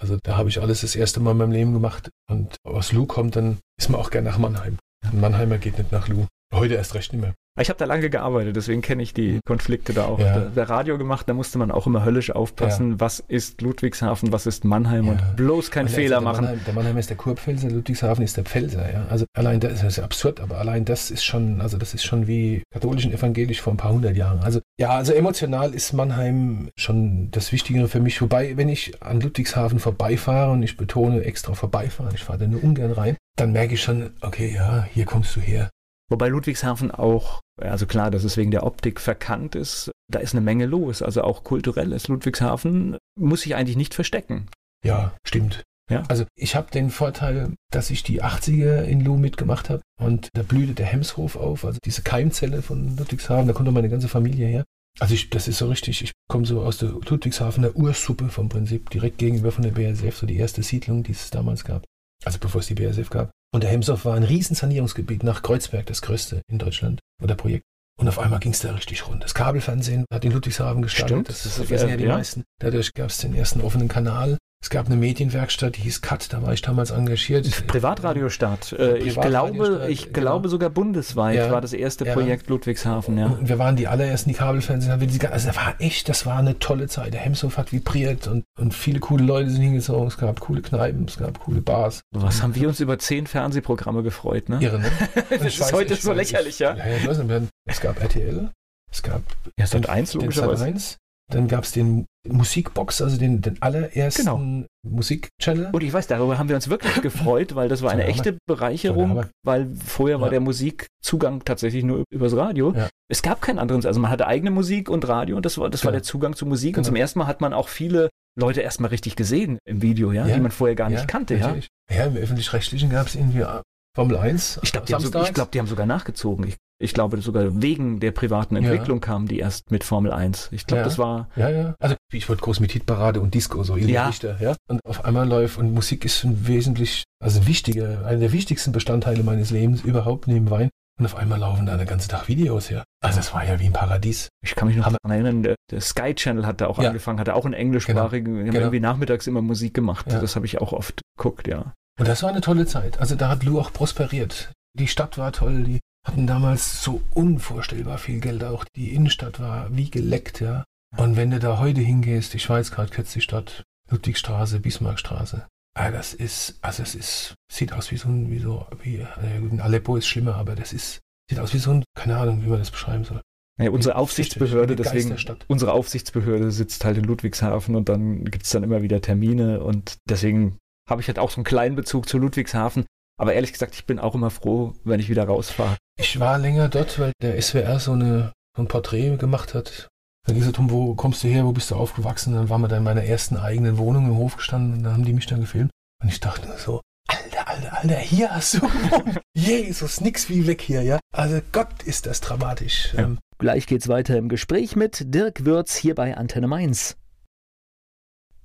[0.00, 2.10] Also da habe ich alles das erste Mal in meinem Leben gemacht.
[2.30, 4.78] Und aus Lu kommt, dann ist man auch gern nach Mannheim.
[5.04, 6.26] Ein Mannheimer geht nicht nach Lu.
[6.52, 7.34] Heute erst recht nicht mehr.
[7.60, 10.18] Ich habe da lange gearbeitet, deswegen kenne ich die Konflikte da auch.
[10.18, 10.38] Ja.
[10.38, 14.46] Da, da Radio gemacht, da musste man auch immer höllisch aufpassen, was ist Ludwigshafen, was
[14.46, 15.12] ist Mannheim Ja.
[15.12, 16.44] und bloß keinen Und Fehler der machen.
[16.44, 18.90] Mannheim, der Mannheim ist der Kurpfälzer, Ludwigshafen ist der Pfälzer.
[18.90, 19.04] Ja?
[19.10, 22.26] Also allein das ist ja absurd, aber allein das ist schon, also das ist schon
[22.26, 24.38] wie katholisch und evangelisch vor ein paar hundert Jahren.
[24.40, 28.22] Also ja, also emotional ist Mannheim schon das Wichtigere für mich.
[28.22, 32.62] Wobei, wenn ich an Ludwigshafen vorbeifahre und ich betone extra vorbeifahren, ich fahre da nur
[32.64, 35.68] ungern rein, dann merke ich schon, okay, ja, hier kommst du her.
[36.10, 40.40] Wobei Ludwigshafen auch, also klar, dass es wegen der Optik verkannt ist, da ist eine
[40.40, 41.02] Menge los.
[41.02, 44.48] Also auch kulturell ist Ludwigshafen, muss sich eigentlich nicht verstecken.
[44.84, 45.62] Ja, stimmt.
[45.90, 46.04] Ja.
[46.08, 50.42] Also ich habe den Vorteil, dass ich die 80er in Lu mitgemacht habe und da
[50.42, 54.46] blühte der Hemshof auf, also diese Keimzelle von Ludwigshafen, da kommt auch meine ganze Familie
[54.46, 54.64] her.
[54.98, 58.90] Also ich, das ist so richtig, ich komme so aus der Ludwigshafener Ursuppe vom Prinzip,
[58.90, 61.84] direkt gegenüber von der BASF, so die erste Siedlung, die es damals gab.
[62.24, 63.30] Also bevor es die BASF gab.
[63.52, 67.64] Und der Hemshof war ein riesen Sanierungsgebiet nach Kreuzberg, das größte in Deutschland oder Projekt.
[67.98, 69.22] Und auf einmal ging es da richtig rund.
[69.22, 71.10] Das Kabelfernsehen hat in Ludwigshafen gestartet.
[71.10, 72.14] Stimmt, Das, das wissen äh, ja die ja.
[72.14, 72.44] meisten.
[72.58, 74.38] Dadurch gab es den ersten offenen Kanal.
[74.62, 77.66] Es gab eine Medienwerkstatt, die hieß CUT, da war ich damals engagiert.
[77.66, 78.72] Privatradiostart.
[78.74, 80.20] Äh, ich glaube, ich genau.
[80.20, 81.50] glaube sogar bundesweit Ja.
[81.50, 82.12] war das erste Ja.
[82.12, 83.26] Projekt Ludwigshafen, ja.
[83.26, 85.00] Und wir waren die allerersten, die Kabelfernsehen haben.
[85.32, 87.14] Also das war echt, das war eine tolle Zeit.
[87.14, 90.06] Der Hemshof hat vibriert und, und viele coole Leute sind hingezogen.
[90.08, 92.02] Es gab coole Kneipen, es gab coole Bars.
[92.14, 94.58] Was haben wir uns über zehn Fernsehprogramme gefreut, ne?
[94.60, 94.90] Irre, ne?
[95.30, 96.76] Das ich ist weiß- heute ich so lächerlich, ja.
[96.76, 98.50] ja, ich weiß nicht, es gab RTL,
[98.92, 99.22] es gab
[99.56, 100.64] Ja, Sat 1 den logischerweise.
[100.66, 100.96] Sat.1,
[101.30, 105.70] dann gab es den Musikbox, also den, den allerersten Musikchannel.
[105.72, 108.36] Und ich weiß, darüber haben wir uns wirklich gefreut, weil das war eine echte.
[108.46, 110.30] Bereicherung, weil vorher war Ja.
[110.32, 112.72] der Musikzugang tatsächlich nur übers Radio.
[112.74, 112.88] Ja.
[113.08, 115.84] Es gab keinen anderen, also man hatte eigene Musik und Radio und das war, das
[115.84, 116.00] war Genau.
[116.00, 116.70] der Zugang zu Musik.
[116.76, 116.86] Und Genau.
[116.88, 118.08] zum ersten Mal hat man auch viele
[118.38, 120.34] Leute erstmal richtig gesehen im Video, ja, Ja.
[120.34, 121.46] die man vorher gar nicht kannte, ja.
[121.46, 121.68] natürlich.
[121.92, 123.60] Ja, im Öffentlich-Rechtlichen gab es irgendwie äh,
[123.96, 124.60] Formel 1.
[124.62, 126.46] Ich glaube, die, haben so, ich glaub, die haben sogar nachgezogen.
[126.46, 129.06] Ich, Ich glaube sogar wegen der privaten Entwicklung ja.
[129.06, 130.48] kamen die erst mit Formel 1.
[130.50, 130.84] Ich glaube, ja.
[130.84, 131.28] das war.
[131.36, 131.74] Ja, ja.
[131.78, 134.06] Also ich wollte groß mit Hitparade und Disco, so ja.
[134.06, 134.56] Richter, ja.
[134.66, 139.22] Und auf einmal läuft und Musik ist ein wesentlich, also wichtiger, einer der wichtigsten Bestandteile
[139.22, 140.70] meines Lebens überhaupt neben Wein.
[140.98, 142.84] Und auf einmal laufen da den ganzen Tag Videos her.
[143.02, 144.28] Also es war ja wie ein Paradies.
[144.42, 146.88] Ich kann mich noch daran erinnern, der, der, Sky Channel hat da auch ja.
[146.88, 148.36] angefangen, hat auch einen englischsprachigen, genau.
[148.36, 148.64] wir haben genau.
[148.66, 150.06] irgendwie nachmittags immer Musik gemacht.
[150.08, 151.72] Das habe ich auch oft geguckt, ja.
[151.98, 153.00] Und das war eine tolle Zeit.
[153.00, 154.52] Also da hat Lou auch prosperiert.
[154.78, 158.64] Die Stadt war toll, die hatten damals so unvorstellbar viel Geld auch.
[158.76, 160.64] Die Innenstadt war wie geleckt, ja.
[160.96, 166.14] Und wenn du da heute hingehst, ich weiß gerade kürzlich Stadt, Ludwigstraße, Bismarckstraße, ah, das
[166.14, 170.06] ist, also es ist, sieht aus wie so ein, wie so, wie, äh, Aleppo ist
[170.06, 173.04] schlimmer, aber das ist, sieht aus wie so ein, keine Ahnung, wie man das beschreiben
[173.04, 173.20] soll.
[173.60, 175.14] Ja, unsere Aufsichtsbehörde, deswegen,
[175.46, 179.98] unsere Aufsichtsbehörde sitzt halt in Ludwigshafen und dann gibt es dann immer wieder Termine und
[180.08, 182.86] deswegen habe ich halt auch so einen kleinen Bezug zu Ludwigshafen.
[183.20, 185.76] Aber ehrlich gesagt, ich bin auch immer froh, wenn ich wieder rausfahre.
[185.98, 189.88] Ich war länger dort, weil der SWR so, eine, so ein Porträt gemacht hat.
[190.26, 192.32] Dann ging es darum, wo kommst du her, wo bist du aufgewachsen?
[192.32, 195.04] Dann waren wir da in meiner ersten eigenen Wohnung im Hof gestanden und dann haben
[195.04, 195.70] die mich dann gefilmt.
[196.02, 199.20] Und ich dachte nur so, Alter, Alter, Alter, hier hast du gewohnt.
[199.34, 200.98] Jesus, nix wie weg hier, ja.
[201.14, 202.94] Also Gott ist das dramatisch.
[202.94, 203.02] Ja.
[203.02, 206.96] Ähm, Gleich geht's weiter im Gespräch mit Dirk Würz hier bei Antenne Mainz.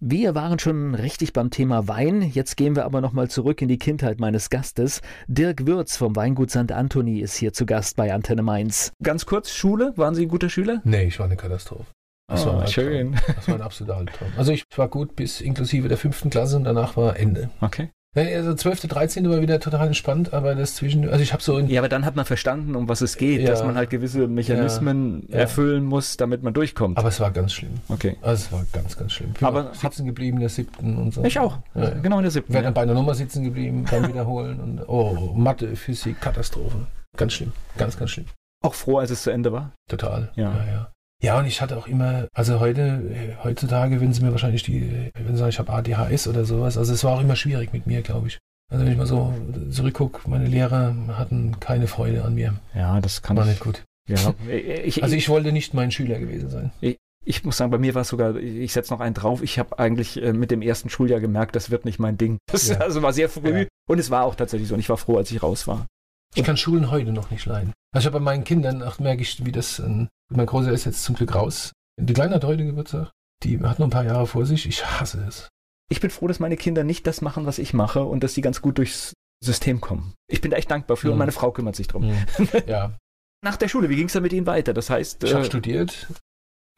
[0.02, 2.22] Wir waren schon richtig beim Thema Wein.
[2.22, 5.02] Jetzt gehen wir aber nochmal zurück in die Kindheit meines Gastes.
[5.28, 6.74] Dirk Würz vom Weingut St.
[6.74, 8.92] Anthony ist hier zu Gast bei Antenne Mainz.
[9.02, 10.82] Ganz kurz, Schule, waren Sie ein guter Schüler?
[10.84, 11.86] Nee, ich war eine Katastrophe.
[12.28, 13.16] Das oh, war schön.
[13.36, 14.28] Das war ein absoluter Albtraum.
[14.36, 17.50] Also ich war gut bis inklusive der fünften Klasse und danach war Ende.
[17.62, 17.90] Okay.
[18.16, 19.30] Also 12., 13.
[19.30, 21.60] war wieder total entspannt, aber das zwischen, also ich habe so...
[21.60, 24.28] ja, aber dann hat man verstanden, um was es geht, ja, dass man halt gewisse
[24.28, 26.98] Mechanismen ja, erfüllen muss, damit man durchkommt.
[26.98, 27.74] Aber es war ganz schlimm.
[27.90, 28.16] Okay.
[28.22, 29.34] Also es war ganz, ganz schlimm.
[29.36, 31.26] Ich aber sitzen geblieben in der siebten und so.
[31.26, 32.54] Ich auch, genau in der siebten.
[32.54, 36.88] Wäre dann bei einer Nummer sitzen geblieben, dann wiederholen und oh, Mathe, Physik, Katastrophe.
[37.18, 38.28] Ganz schlimm, ganz, ganz schlimm.
[38.64, 39.74] Auch froh, als es zu Ende war?
[39.90, 40.92] Total, ja, ja.
[41.26, 41.40] Ja.
[41.40, 45.38] Und ich hatte auch immer, also heute, heutzutage würden sie mir wahrscheinlich die, wenn sie
[45.38, 48.28] sagen, ich habe ADHS oder sowas, also es war auch immer schwierig mit mir, glaube
[48.28, 48.40] ich.
[48.72, 49.34] Also wenn ich mal so
[49.70, 52.56] zurückgucke, meine Lehrer hatten keine Freude an mir.
[52.74, 53.84] Ja, das kann War nicht gut.
[54.08, 56.72] Ja, ich, also ich wollte nicht mein Schüler gewesen sein.
[56.82, 59.60] Ich, ich muss sagen, bei mir war es sogar, ich setze noch einen drauf, ich
[59.60, 62.38] habe eigentlich äh, mit dem ersten Schuljahr gemerkt, das wird nicht mein Ding.
[62.52, 62.78] Das ja.
[62.80, 63.68] also war sehr früh ja.
[63.88, 65.86] und es war auch tatsächlich so und ich war froh, als ich raus war.
[66.34, 67.74] Ich kann Schulen heute noch nicht leiden.
[67.94, 70.86] Also ich habe bei meinen Kindern, ach, merke ich, wie das, äh, mein Großer ist
[70.86, 71.72] jetzt zum Glück raus.
[71.98, 73.12] Die Kleine hat heute Geburtstag,
[73.44, 75.50] die hat noch ein paar Jahre vor sich, ich hasse es.
[75.90, 78.42] Ich bin froh, dass meine Kinder nicht das machen, was ich mache und dass sie
[78.42, 80.14] ganz gut durchs System kommen.
[80.28, 81.14] Ich bin da echt dankbar für mhm.
[81.14, 82.08] und meine Frau kümmert sich drum.
[82.08, 82.26] Mhm.
[82.68, 82.98] Ja.
[83.44, 84.74] Nach der Schule, wie ging es dann mit Ihnen weiter?
[84.74, 85.24] Das heißt.
[85.24, 86.12] Ich äh, habe studiert.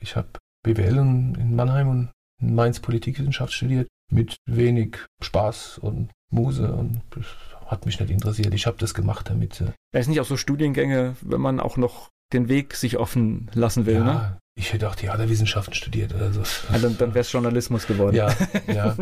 [0.01, 0.27] Ich habe
[0.63, 3.88] BWL in Mannheim und in Mainz Politikwissenschaft studiert.
[4.12, 7.01] Mit wenig Spaß und Muse und
[7.67, 8.53] hat mich nicht interessiert.
[8.53, 9.62] Ich habe das gemacht damit.
[9.62, 13.49] Äh, es sind nicht auch so Studiengänge, wenn man auch noch den Weg sich offen
[13.53, 14.38] lassen will, ja, ne?
[14.58, 16.41] Ich hätte auch Theaterwissenschaften studiert oder so.
[16.71, 18.15] Dann dann wäre es Journalismus geworden.
[18.15, 18.34] Ja,
[18.67, 18.97] ja.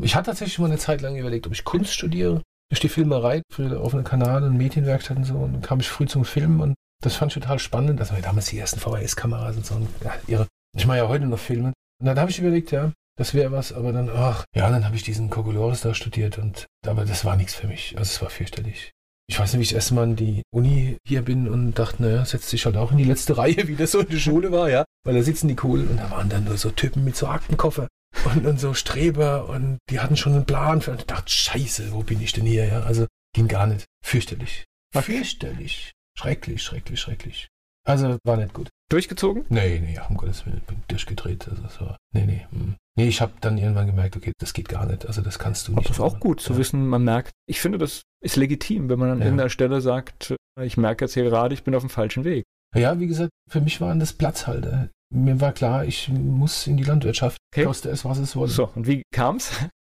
[0.00, 2.42] Ich hatte tatsächlich mal eine Zeit lang überlegt, ob ich Kunst studiere.
[2.70, 5.34] Durch die Filmerei für den offenen Kanal und Medienwerkstatt und so.
[5.34, 8.00] Und dann kam ich früh zum Filmen und das fand ich total spannend.
[8.00, 9.74] Waren damals die ersten VHS-Kameras und so.
[9.76, 10.48] Und, ja, ihre.
[10.76, 11.72] Ich mache ja heute noch Filme.
[12.00, 14.96] Und dann habe ich überlegt, ja, das wäre was, aber dann, ach, ja, dann habe
[14.96, 17.96] ich diesen Kokolores da studiert und, aber das war nichts für mich.
[17.96, 18.92] Also es war fürchterlich.
[19.28, 22.02] Ich weiß nicht, wie ich das erste Mal an die Uni hier bin und dachte,
[22.02, 24.52] naja, setzt sich halt auch in die letzte Reihe, wie das so in der Schule
[24.52, 24.84] war, ja.
[25.04, 27.88] Weil da sitzen die cool und da waren dann nur so Typen mit so Aktenkoffer
[28.24, 30.92] und, und so Streber und die hatten schon einen Plan für.
[30.92, 32.66] Und ich dachte, scheiße, wo bin ich denn hier?
[32.66, 33.86] Ja, also ging gar nicht.
[34.04, 34.64] Fürchterlich.
[34.92, 35.92] War fürchterlich.
[36.18, 37.48] Schrecklich, schrecklich, schrecklich.
[37.86, 38.68] Also war nicht gut.
[38.88, 39.44] Durchgezogen?
[39.48, 41.48] Nee, nee, um Gottes Willen, bin durchgedreht.
[41.48, 42.46] Also das war, nee, nee.
[42.50, 42.76] Mh.
[42.96, 45.06] Nee, ich habe dann irgendwann gemerkt, okay, das geht gar nicht.
[45.06, 45.78] Also das kannst du nicht.
[45.78, 46.58] Aber das ist auch gut zu ja.
[46.58, 47.32] wissen, man merkt.
[47.46, 49.26] Ich finde, das ist legitim, wenn man an ja.
[49.26, 52.44] irgendeiner Stelle sagt, ich merke jetzt hier gerade, ich bin auf dem falschen Weg.
[52.74, 56.84] Ja, wie gesagt, für mich waren das Platzhalter mir war klar, ich muss in die
[56.84, 57.64] Landwirtschaft, okay.
[57.64, 58.50] koste es, was es wolle.
[58.50, 59.52] So, und wie kam's?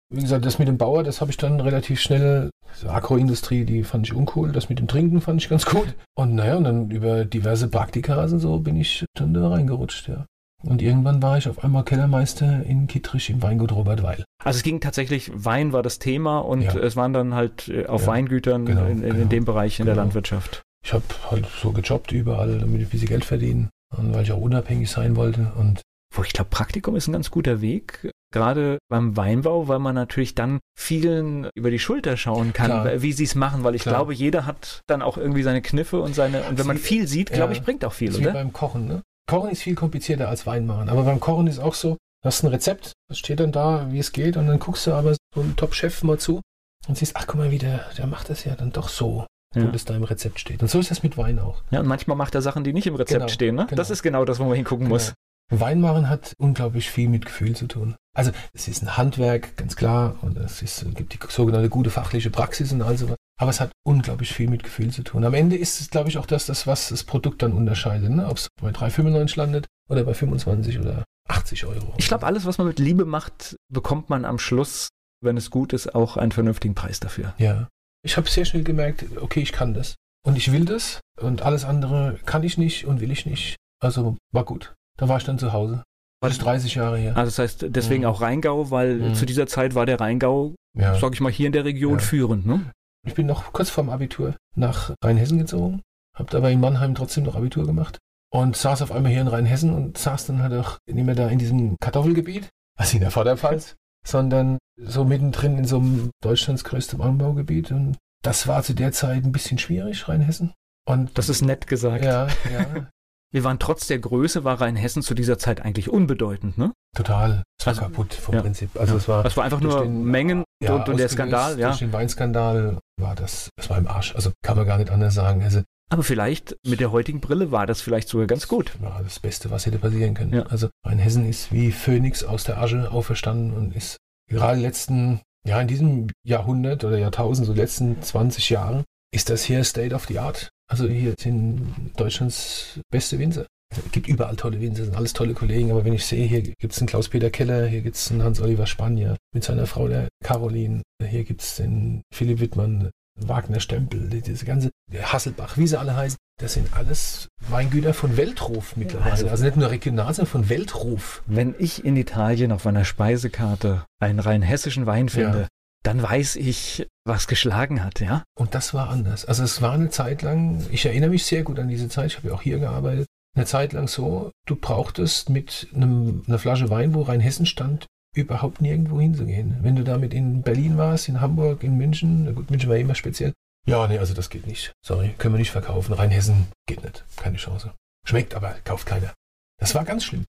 [0.10, 3.84] Wie gesagt, das mit dem Bauer, das habe ich dann relativ schnell, also Agroindustrie, die
[3.84, 5.96] fand ich uncool, das mit dem Trinken fand ich ganz gut.
[6.16, 10.26] Und naja, und dann über diverse Praktika und so bin ich dann da reingerutscht, ja.
[10.66, 14.24] Und irgendwann war ich auf einmal Kellermeister in Kittrich im Weingut Robert Weil.
[14.44, 16.76] Also es ging tatsächlich, Wein war das Thema und ja.
[16.76, 19.86] es waren dann halt äh, auf ja, Weingütern genau, in, in, genau, dem Bereich in
[19.86, 19.96] genau.
[19.96, 20.64] der Landwirtschaft.
[20.86, 23.70] Ich habe halt so gejobbt überall, damit ich ein bisschen Geld verdienen.
[23.96, 25.52] Und weil ich auch unabhängig sein wollte.
[25.58, 25.82] Und
[26.16, 30.36] wo ich glaube, Praktikum ist ein ganz guter Weg, gerade beim Weinbau, weil man natürlich
[30.36, 33.02] dann vielen über die Schulter schauen kann, Klar.
[33.02, 33.96] wie sie es machen, weil ich Klar.
[33.96, 37.32] glaube, jeder hat dann auch irgendwie seine Kniffe und seine, und wenn man viel sieht,
[37.32, 38.30] glaube ja, ich, bringt auch viel, oder?
[38.30, 39.02] Wie beim Kochen, ne?
[39.28, 42.44] Kochen ist viel komplizierter als Wein machen, aber beim Kochen ist auch so, du hast
[42.44, 45.42] ein Rezept, das steht dann da, wie es geht, und dann guckst du aber so
[45.42, 46.42] einen Top-Chef mal zu
[46.88, 49.26] und siehst, ach guck mal, wie der, der macht das ja dann doch so.
[49.56, 49.64] ja.
[49.64, 50.62] wo das da im Rezept steht.
[50.62, 51.62] Und so ist das mit Wein auch.
[51.72, 53.56] Ja, und manchmal macht er Sachen, die nicht im Rezept genau, stehen.
[53.56, 53.66] Ne?
[53.68, 53.78] Genau.
[53.78, 54.96] Das ist genau das, wo man hingucken genau.
[54.96, 55.14] muss.
[55.52, 57.96] Weinmachen hat unglaublich viel mit Gefühl zu tun.
[58.16, 62.30] Also es ist ein Handwerk, ganz klar, und es ist, gibt die sogenannte gute fachliche
[62.30, 63.18] Praxis und all sowas.
[63.44, 65.26] Aber es hat unglaublich viel mit Gefühl zu tun.
[65.26, 68.10] Am Ende ist es, glaube ich, auch das, das was das Produkt dann unterscheidet.
[68.10, 68.26] Ne?
[68.26, 71.94] Ob es bei 3,95 landet oder bei 25 oder 80 Euro.
[71.98, 74.88] Ich glaube, alles, was man mit Liebe macht, bekommt man am Schluss,
[75.22, 77.34] wenn es gut ist, auch einen vernünftigen Preis dafür.
[77.38, 77.68] Ja.
[78.06, 79.96] Ich habe sehr schnell gemerkt, okay, ich kann das.
[80.26, 81.02] Und ich will das.
[81.20, 83.58] Und alles andere kann ich nicht und will ich nicht.
[83.82, 84.74] Also war gut.
[84.96, 85.84] Da war ich dann zu Hause.
[86.22, 87.18] War das 30 Jahre her.
[87.18, 88.08] Also das heißt deswegen mhm.
[88.08, 89.16] auch Rheingau, weil mhm.
[89.16, 90.98] zu dieser Zeit war der Rheingau, ja.
[90.98, 92.00] sag ich mal, hier in der Region ja.
[92.00, 92.46] führend.
[92.46, 92.72] Ne?
[93.06, 95.82] Ich bin noch kurz vorm Abitur nach Rheinhessen gezogen,
[96.16, 98.00] habe dabei in Mannheim trotzdem noch Abitur gemacht
[98.32, 101.28] und saß auf einmal hier in Rheinhessen und saß dann halt auch nicht mehr da
[101.28, 103.76] in diesem Kartoffelgebiet, also in der Vorderpfalz,
[104.08, 109.26] sondern so mittendrin in so einem Deutschlands größtem Anbaugebiet und das war zu der Zeit
[109.26, 110.54] ein bisschen schwierig, Rheinhessen.
[110.86, 112.04] Und das ist nett gesagt.
[112.04, 112.88] Ja, ja.
[113.34, 116.72] Wir waren trotz der Größe, war Rheinhessen zu dieser Zeit eigentlich unbedeutend, ne?
[116.96, 117.44] Total.
[117.60, 118.42] Es war also, kaputt vom ja.
[118.42, 118.70] Prinzip.
[118.80, 118.98] Also ja.
[119.00, 119.26] es war.
[119.26, 121.70] Es war einfach nur den, Mengen ja, und, und der Skandal, ja.
[121.70, 124.14] Durch den Weinskandal war das, das war im Arsch.
[124.14, 125.42] Also kann man gar nicht anders sagen.
[125.42, 128.80] Also, aber vielleicht mit der heutigen Brille war das vielleicht sogar ganz gut.
[128.82, 130.34] War das Beste, was hätte passieren können.
[130.34, 130.44] Ja.
[130.44, 133.98] Also Rheinhessen ist wie Phönix aus der Asche auferstanden und ist
[134.30, 139.64] gerade letzten, ja, in diesem Jahrhundert oder Jahrtausend, so letzten 20 Jahren, ist das hier
[139.64, 140.50] State of the Art.
[140.74, 143.46] Also hier sind Deutschlands beste Winzer.
[143.70, 146.74] Es gibt überall tolle Winzer, sind alles tolle Kollegen, aber wenn ich sehe, hier gibt
[146.74, 150.82] es einen Klaus-Peter Keller, hier gibt es einen Hans-Oliver Spanier mit seiner Frau, der Caroline,
[151.00, 152.90] hier gibt es den Philipp Wittmann,
[153.22, 158.76] Wagner Stempel, diese ganze Hasselbach, wie sie alle heißen, das sind alles Weingüter von Weltruf
[158.76, 159.12] mittlerweile.
[159.12, 161.22] Also, also nicht nur regional, sondern von Weltruf.
[161.28, 165.48] Wenn ich in Italien auf meiner Speisekarte einen rein hessischen Wein finde, ja.
[165.84, 168.24] Dann weiß ich, was geschlagen hat, ja.
[168.38, 169.26] Und das war anders.
[169.26, 172.18] Also es war eine Zeit lang, ich erinnere mich sehr gut an diese Zeit, ich
[172.18, 176.70] habe ja auch hier gearbeitet, eine Zeit lang so, du brauchtest mit einem, einer Flasche
[176.70, 179.58] Wein, wo Rheinhessen stand, überhaupt nirgendwo hinzugehen.
[179.62, 183.34] Wenn du damit in Berlin warst, in Hamburg, in München, gut, München war immer speziell.
[183.66, 184.74] Ja, nee, also das geht nicht.
[184.86, 185.94] Sorry, können wir nicht verkaufen.
[185.94, 187.04] Rheinhessen geht nicht.
[187.18, 187.74] Keine Chance.
[188.06, 189.14] Schmeckt, aber kauft keiner.
[189.60, 190.26] Das war ganz schlimm.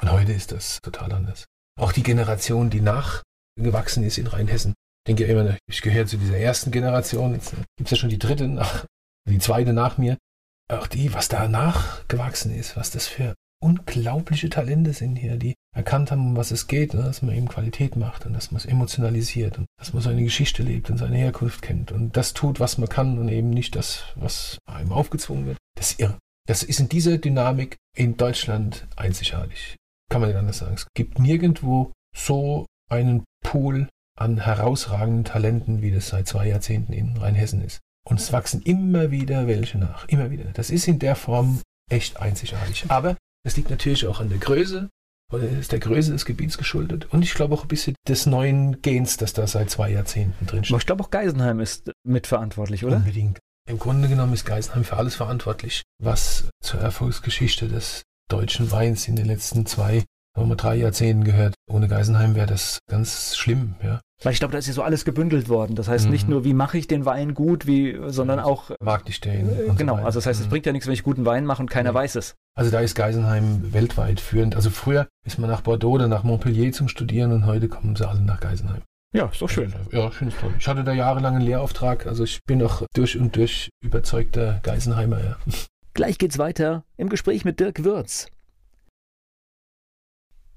[0.00, 1.46] Und heute ist das total anders.
[1.78, 4.74] Auch die Generation, die nachgewachsen ist in Rheinhessen.
[5.06, 7.34] Ich denke immer, ich gehöre zu dieser ersten Generation.
[7.34, 8.86] Jetzt gibt es ja schon die dritte nach,
[9.28, 10.18] die zweite nach mir
[10.68, 16.10] auch die, was da nachgewachsen ist, was das für unglaubliche Talente sind hier, die erkannt
[16.10, 17.04] haben, um was es geht, ne?
[17.04, 20.64] dass man eben Qualität macht und dass man es emotionalisiert und dass man seine Geschichte
[20.64, 24.06] lebt und seine Herkunft kennt und das tut, was man kann und eben nicht das,
[24.16, 25.58] was einem aufgezwungen wird.
[25.76, 26.18] Das ist irre.
[26.48, 29.76] Das ist in dieser Dynamik in Deutschland einzigartig.
[30.10, 30.74] Kann man nicht anders sagen.
[30.74, 37.16] Es gibt nirgendwo so einen Pool an herausragenden Talenten, wie das seit zwei Jahrzehnten in
[37.16, 37.80] Rheinhessen ist.
[38.08, 40.06] Und es wachsen immer wieder welche nach.
[40.08, 40.44] Immer wieder.
[40.54, 42.84] Das ist in der Form echt einzigartig.
[42.88, 44.88] Aber es liegt natürlich auch an der Größe.
[45.32, 47.12] Oder ist der Größe des Gebiets geschuldet.
[47.12, 50.64] Und ich glaube auch ein bisschen des neuen Gens, das da seit zwei Jahrzehnten drin
[50.64, 50.78] steht.
[50.78, 52.96] ich glaube auch Geisenheim ist mitverantwortlich, oder?
[52.96, 53.40] Unbedingt.
[53.68, 59.16] Im Grunde genommen ist Geisenheim für alles verantwortlich, was zur Erfolgsgeschichte des deutschen Weins in
[59.16, 61.56] den letzten zwei, sagen wir mal drei Jahrzehnten gehört.
[61.68, 64.00] Ohne Geisenheim wäre das ganz schlimm, ja.
[64.22, 65.74] Weil ich glaube, da ist ja so alles gebündelt worden.
[65.74, 66.10] Das heißt mhm.
[66.10, 68.70] nicht nur, wie mache ich den Wein gut, wie, sondern auch.
[68.80, 69.48] Mag ich den.
[69.48, 70.50] Äh, genau, so also das heißt, es mhm.
[70.50, 71.96] bringt ja nichts, wenn ich guten Wein mache und keiner mhm.
[71.96, 72.34] weiß es.
[72.56, 74.56] Also da ist Geisenheim weltweit führend.
[74.56, 78.08] Also früher ist man nach Bordeaux oder nach Montpellier zum Studieren und heute kommen sie
[78.08, 78.82] alle nach Geisenheim.
[79.12, 79.74] Ja, ist doch schön.
[79.92, 80.54] Ja, schön ist toll.
[80.58, 85.22] Ich hatte da jahrelang einen Lehrauftrag, also ich bin auch durch und durch überzeugter Geisenheimer.
[85.22, 85.36] Ja.
[85.94, 88.28] Gleich geht's weiter im Gespräch mit Dirk Würz.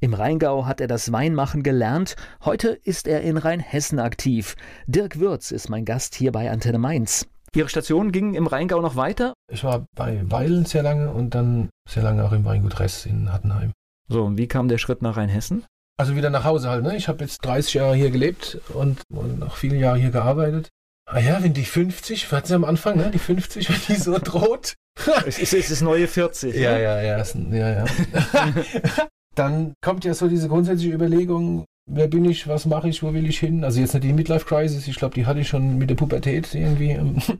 [0.01, 2.15] Im Rheingau hat er das Weinmachen gelernt.
[2.45, 4.55] Heute ist er in Rheinhessen aktiv.
[4.87, 7.27] Dirk Würz ist mein Gast hier bei Antenne Mainz.
[7.53, 9.33] Ihre Station ging im Rheingau noch weiter?
[9.51, 13.33] Ich war bei Weilen sehr lange und dann sehr lange auch im Weingut Ress in
[13.33, 13.73] Hattenheim.
[14.07, 15.65] So, und wie kam der Schritt nach Rheinhessen?
[15.97, 16.83] Also wieder nach Hause halt.
[16.83, 16.95] Ne?
[16.95, 20.69] Ich habe jetzt 30 Jahre hier gelebt und, und noch viele Jahre hier gearbeitet.
[21.07, 23.11] Ah ja, wenn die 50, wir hatten sie am Anfang, ne?
[23.11, 24.75] die 50, wenn die so droht.
[25.25, 26.55] es ist, es ist neue 40.
[26.55, 26.83] Ja, ne?
[26.83, 27.85] ja, ja, ja, ja.
[29.39, 33.27] dann kommt ja so diese grundsätzliche Überlegung, wer bin ich, was mache ich, wo will
[33.27, 33.63] ich hin?
[33.63, 36.53] Also jetzt nicht die Midlife Crisis, ich glaube, die hatte ich schon mit der Pubertät
[36.53, 36.99] irgendwie.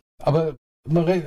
[0.24, 0.56] Aber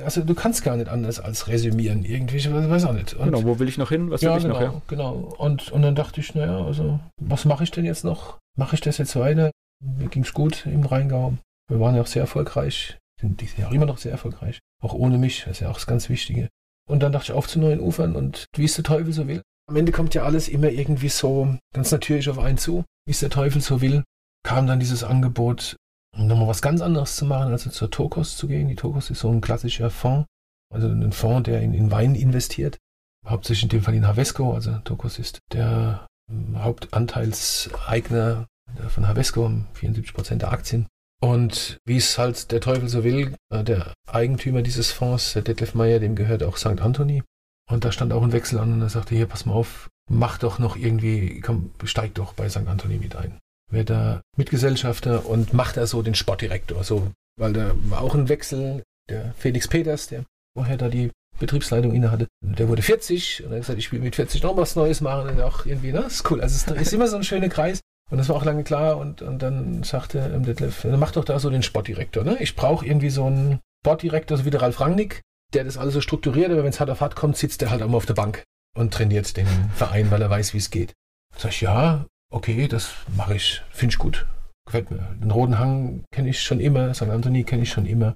[0.03, 3.13] also du kannst gar nicht anders als resümieren irgendwie, ich weiß auch nicht.
[3.13, 4.09] Und genau, wo will ich noch hin?
[4.09, 4.61] Was will ja, ich genau, noch?
[4.61, 4.81] Ja?
[4.87, 5.13] Genau.
[5.37, 8.39] Und, und dann dachte ich, naja, also was mache ich denn jetzt noch?
[8.57, 9.51] Mache ich das jetzt weiter?
[9.79, 11.35] Mir ging es gut im Rheingau.
[11.69, 14.59] Wir waren ja auch sehr erfolgreich, sind dieses Jahr immer noch sehr erfolgreich.
[14.81, 16.49] Auch ohne mich, das ist ja auch das ganz Wichtige.
[16.89, 19.41] Und dann dachte ich auf zu neuen Ufern und wie es der Teufel so will.
[19.69, 23.19] Am Ende kommt ja alles immer irgendwie so ganz natürlich auf einen zu, wie es
[23.19, 24.03] der Teufel so will.
[24.45, 25.77] Kam dann dieses Angebot
[26.15, 28.67] nochmal was ganz anderes zu machen, also zur Tokos zu gehen.
[28.67, 30.27] Die Tokos ist so ein klassischer Fonds,
[30.73, 32.77] also ein Fonds, der in, in Wein investiert.
[33.25, 38.47] Hauptsächlich in dem Fall in Havesco, also Tokos ist der ähm, Hauptanteilseigner
[38.89, 40.87] von Havesco, 74 Prozent der Aktien.
[41.21, 45.73] Und wie es halt der Teufel so will, äh, der Eigentümer dieses Fonds, der Detlef
[45.73, 46.81] Meyer, dem gehört auch St.
[46.81, 47.23] Anthony.
[47.69, 50.37] Und da stand auch ein Wechsel an und er sagte, hier, pass mal auf, mach
[50.37, 52.67] doch noch irgendwie, komm, steig doch bei St.
[52.67, 53.39] Anthony mit ein.
[53.71, 58.29] Werd da Mitgesellschafter und macht da so den Sportdirektor, so, weil da war auch ein
[58.29, 63.55] Wechsel, der Felix Peters, der vorher da die Betriebsleitung innehatte, der wurde 40 und er
[63.55, 66.29] hat gesagt, ich will mit 40 noch was Neues machen und auch irgendwie, ne, ist
[66.29, 66.41] cool.
[66.41, 67.79] Also es ist immer so ein schöner Kreis.
[68.11, 68.97] Und das war auch lange klar.
[68.97, 72.23] Und, und dann sagte ähm, Detlef, mach doch da so den Sportdirektor.
[72.23, 72.37] Ne?
[72.41, 75.21] Ich brauche irgendwie so einen Sportdirektor, so wie der Ralf Rangnick,
[75.53, 77.81] der das alles so strukturiert, aber wenn es hart auf hart kommt, sitzt der halt
[77.81, 78.43] mal auf der Bank
[78.75, 80.93] und trainiert den Verein, weil er weiß, wie es geht.
[81.37, 84.25] Sag ich, ja, okay, das mache ich, finde ich gut.
[84.65, 85.15] Gefällt mir.
[85.21, 87.03] Den Roten Hang kenne ich schon immer, St.
[87.03, 88.15] Anthony kenne ich schon immer.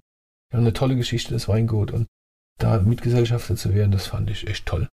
[0.54, 1.92] Haben eine tolle Geschichte, das Weingut.
[1.92, 2.08] Und
[2.60, 4.88] da Mitgesellschafter zu werden, das fand ich echt toll.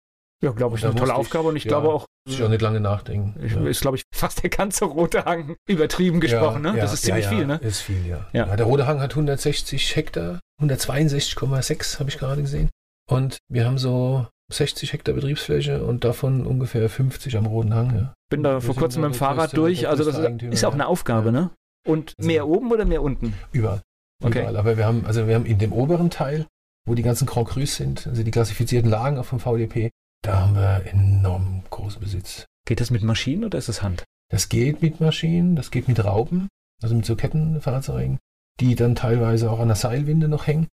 [0.42, 2.06] Ja, glaube ich, eine tolle Aufgabe und ich ja, glaube auch.
[2.26, 3.34] Muss ich auch nicht lange nachdenken.
[3.44, 3.64] Ich, ja.
[3.64, 6.80] Ist, glaube ich, fast der ganze Rote Hang übertrieben gesprochen, ja, ne?
[6.80, 7.58] Das ist ziemlich viel, ne?
[7.62, 8.26] Ist viel, ja.
[8.32, 8.56] ja.
[8.56, 12.70] Der Rote Hang hat 160 Hektar, 162,6 habe ich gerade gesehen.
[13.08, 17.96] Und wir haben so 60 Hektar Betriebsfläche und davon ungefähr 50 am Roten Hang.
[17.96, 18.14] Ja.
[18.28, 20.86] Bin da vor kurzem mit dem Fahrrad größte, durch, also das ist, ist auch eine
[20.86, 21.50] Aufgabe, ne?
[21.86, 23.34] Und also mehr oben oder mehr unten?
[23.52, 23.82] Überall.
[24.24, 24.40] Okay.
[24.40, 24.56] Überall.
[24.56, 26.46] Aber wir haben, also wir haben in dem oberen Teil,
[26.86, 29.90] wo die ganzen Grand Crus sind, also die klassifizierten Lagen auch vom VDP,
[30.22, 32.46] da haben wir enorm großen Besitz.
[32.66, 34.04] Geht das mit Maschinen oder ist es Hand?
[34.30, 36.48] Das geht mit Maschinen, das geht mit Raupen,
[36.82, 38.18] also mit so Kettenfahrzeugen,
[38.60, 40.68] die dann teilweise auch an der Seilwinde noch hängen.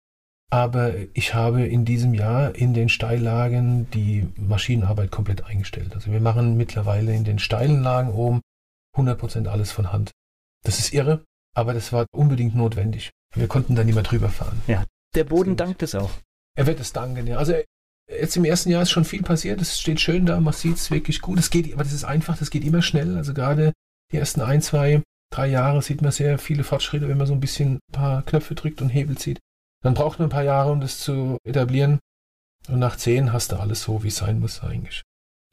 [0.51, 5.95] Aber ich habe in diesem Jahr in den Steillagen die Maschinenarbeit komplett eingestellt.
[5.95, 8.43] Also wir machen mittlerweile in den steilen Lagen oben
[8.97, 10.13] 100% alles von Hand.
[10.63, 13.11] Das ist irre, aber das war unbedingt notwendig.
[13.35, 14.61] Wir konnten da nicht mehr drüber fahren.
[14.67, 16.11] Ja, der Boden dankt es auch.
[16.57, 17.37] Er wird es danken, ja.
[17.37, 17.55] Also
[18.09, 19.61] Jetzt im ersten Jahr ist schon viel passiert.
[19.61, 21.39] Es steht schön da, man sieht es wirklich gut.
[21.39, 23.17] Es geht, aber das ist einfach, das geht immer schnell.
[23.17, 23.73] Also gerade
[24.13, 27.41] die ersten ein, zwei, drei Jahre sieht man sehr viele Fortschritte, wenn man so ein
[27.41, 29.41] bisschen ein paar Knöpfe drückt und Hebel zieht.
[29.83, 31.99] Dann braucht man ein paar Jahre, um das zu etablieren.
[32.69, 35.03] Und nach zehn hast du alles so, wie es sein muss eigentlich.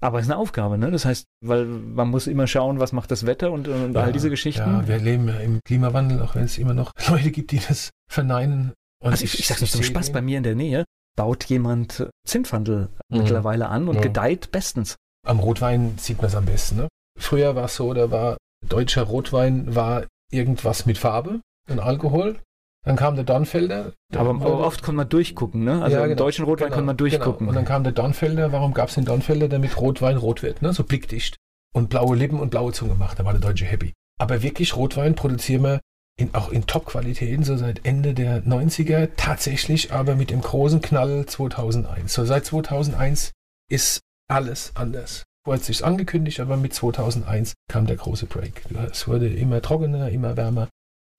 [0.02, 0.92] Aber es ist eine Aufgabe, ne?
[0.92, 4.12] Das heißt, weil man muss immer schauen, was macht das Wetter und, und ja, all
[4.12, 4.62] diese Geschichten.
[4.62, 7.90] Ja, wir leben ja im Klimawandel, auch wenn es immer noch Leute gibt, die das
[8.12, 8.74] verneinen.
[9.02, 10.84] Und also ich, ich, ich sag's nicht zum Spaß, bei mir in der Nähe
[11.16, 13.20] baut jemand Zimtwandel mhm.
[13.20, 14.02] mittlerweile an und ja.
[14.02, 14.96] gedeiht bestens.
[15.26, 16.78] Am Rotwein sieht man es am besten.
[16.78, 16.88] Ne?
[17.20, 22.40] Früher war es so, da war deutscher Rotwein war irgendwas mit Farbe und Alkohol.
[22.86, 23.94] Dann kam der Dornfelder.
[24.14, 25.82] Aber, aber oft kann man durchgucken, ne?
[25.82, 27.40] Also ja, genau, im deutschen Rotwein genau, kann man durchgucken.
[27.40, 27.50] Genau.
[27.50, 28.52] Und dann kam der Dornfelder.
[28.52, 29.48] Warum gab es den Dornfelder?
[29.48, 30.74] Damit Rotwein rot wird, ne?
[30.74, 31.38] So blickdicht.
[31.74, 33.20] Und blaue Lippen und blaue Zunge macht.
[33.20, 33.94] Da war der Deutsche happy.
[34.20, 35.80] Aber wirklich Rotwein produzieren wir
[36.16, 41.26] in, auch in Top-Qualitäten, so seit Ende der 90er, tatsächlich aber mit dem großen Knall
[41.26, 42.14] 2001.
[42.14, 43.32] So seit 2001
[43.70, 45.24] ist alles anders.
[45.44, 48.64] Vorher hat sich angekündigt, aber mit 2001 kam der große Break.
[48.92, 50.70] Es wurde immer trockener, immer wärmer.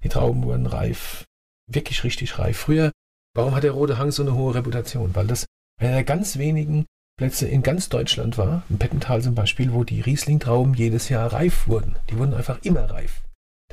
[0.03, 1.25] Die Trauben wurden reif,
[1.71, 2.59] wirklich richtig reif.
[2.59, 2.93] Früher,
[3.35, 5.15] warum hat der Rote Hang so eine hohe Reputation?
[5.15, 5.47] Weil das
[5.81, 6.87] einer der ganz wenigen
[7.19, 11.69] Plätze in ganz Deutschland war, im Pettental zum Beispiel, wo die Riesling-Trauben jedes Jahr reif
[11.69, 11.97] wurden.
[12.11, 13.23] Die wurden einfach immer reif.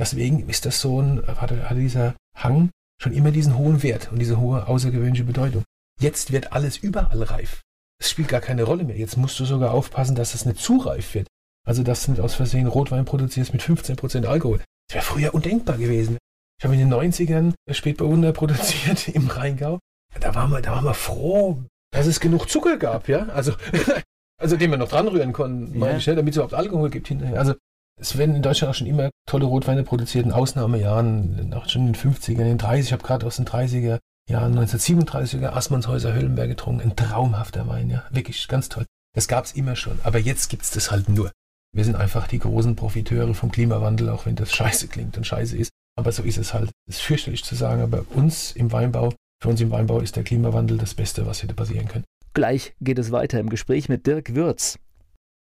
[0.01, 4.17] Deswegen ist das so ein, hatte, hatte dieser Hang schon immer diesen hohen Wert und
[4.17, 5.63] diese hohe außergewöhnliche Bedeutung.
[5.99, 7.61] Jetzt wird alles überall reif.
[7.99, 8.97] Es spielt gar keine Rolle mehr.
[8.97, 11.27] Jetzt musst du sogar aufpassen, dass es nicht zu reif wird.
[11.67, 14.59] Also, dass du nicht aus Versehen Rotwein produzierst mit 15% Alkohol.
[14.87, 16.17] Das wäre früher undenkbar gewesen.
[16.59, 19.77] Ich habe in den 90ern Spätburgunder produziert im Rheingau.
[20.19, 23.27] Da waren wir, da waren wir froh, dass es genug Zucker gab, ja.
[23.27, 23.53] Also,
[24.41, 25.95] also den wir noch dran rühren konnten, ja.
[25.95, 27.37] ich, damit es überhaupt Alkohol gibt hinterher.
[27.37, 27.53] Also,
[28.01, 31.93] es werden in Deutschland auch schon immer tolle Rotweine produziert, in Ausnahmejahren, auch schon in
[31.93, 36.49] den 50ern, in den 30 Ich habe gerade aus den 30er Jahren 1937er Assmannshäuser Höllenberg
[36.49, 36.81] getrunken.
[36.81, 38.03] Ein traumhafter Wein, ja.
[38.09, 38.85] Wirklich ganz toll.
[39.13, 39.99] Das gab es immer schon.
[40.03, 41.31] Aber jetzt gibt es das halt nur.
[41.73, 45.55] Wir sind einfach die großen Profiteure vom Klimawandel, auch wenn das scheiße klingt und scheiße
[45.55, 45.71] ist.
[45.95, 46.71] Aber so ist es halt.
[46.89, 50.23] Es ist fürchterlich zu sagen, aber uns im Weinbau, für uns im Weinbau ist der
[50.23, 52.05] Klimawandel das Beste, was hätte passieren können.
[52.33, 54.79] Gleich geht es weiter im Gespräch mit Dirk Würz.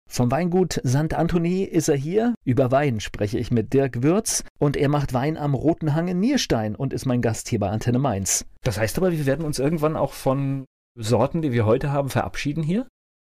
[0.10, 1.14] Vom Weingut St.
[1.14, 2.36] Anthony ist er hier.
[2.46, 6.20] Über Wein spreche ich mit Dirk Würz und er macht Wein am Roten Hang in
[6.20, 8.46] Nierstein und ist mein Gast hier bei Antenne Mainz.
[8.62, 12.62] Das heißt aber, wir werden uns irgendwann auch von Sorten, die wir heute haben, verabschieden
[12.64, 12.88] hier?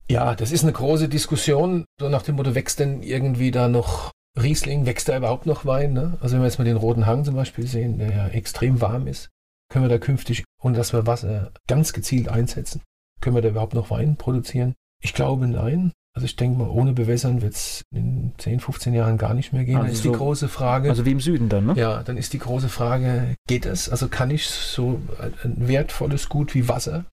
[0.08, 4.12] Ja, das ist eine große Diskussion, so nach dem Motto, wächst denn irgendwie da noch
[4.38, 5.94] Riesling, wächst da überhaupt noch Wein?
[5.94, 6.18] Ne?
[6.20, 9.06] Also wenn wir jetzt mal den Roten Hang zum Beispiel sehen, der ja extrem warm
[9.06, 9.30] ist,
[9.70, 12.82] können wir da künftig, ohne dass wir Wasser ganz gezielt einsetzen,
[13.20, 14.74] können wir da überhaupt noch Wein produzieren?
[15.02, 15.92] Ich glaube nein.
[16.16, 19.64] Also ich denke mal, ohne Bewässern wird es in 10, 15 Jahren gar nicht mehr
[19.66, 19.76] gehen.
[19.76, 20.88] Also dann ist die so- große Frage.
[20.88, 21.74] Also wie im Süden dann, ne?
[21.76, 23.90] ja, dann ist die große Frage, geht es?
[23.90, 24.98] Also kann ich so
[25.44, 27.04] ein wertvolles Gut wie Wasser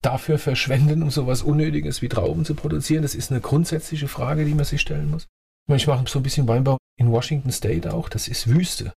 [0.00, 3.02] dafür verschwenden, um sowas Unnötiges wie Trauben zu produzieren?
[3.02, 5.24] Das ist eine grundsätzliche Frage, die man sich stellen muss.
[5.24, 8.08] Ich meine, ich mache so ein bisschen Weinbau in Washington State auch.
[8.08, 8.92] Das ist Wüste.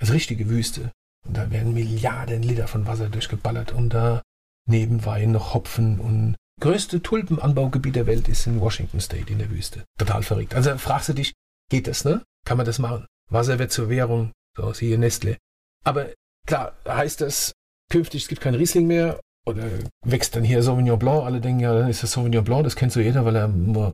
[0.00, 0.92] Das ist richtige Wüste.
[1.28, 4.22] Und da werden Milliarden Liter von Wasser durchgeballert, um da
[4.66, 9.50] neben Wein noch Hopfen und größte Tulpenanbaugebiet der Welt ist in Washington State in der
[9.50, 9.84] Wüste.
[9.98, 10.54] Total verrückt.
[10.54, 11.32] Also fragst du dich,
[11.70, 12.22] geht das, ne?
[12.46, 13.06] Kann man das machen?
[13.30, 15.38] Wasser wird zur Währung, so siehe Nestle.
[15.84, 16.08] Aber
[16.46, 17.52] klar, heißt das,
[17.90, 19.64] künftig es gibt kein Riesling mehr oder
[20.04, 21.24] wächst dann hier Sauvignon Blanc?
[21.24, 23.52] Alle denken, ja, dann ist das Sauvignon Blanc, das kennt so jeder, weil er,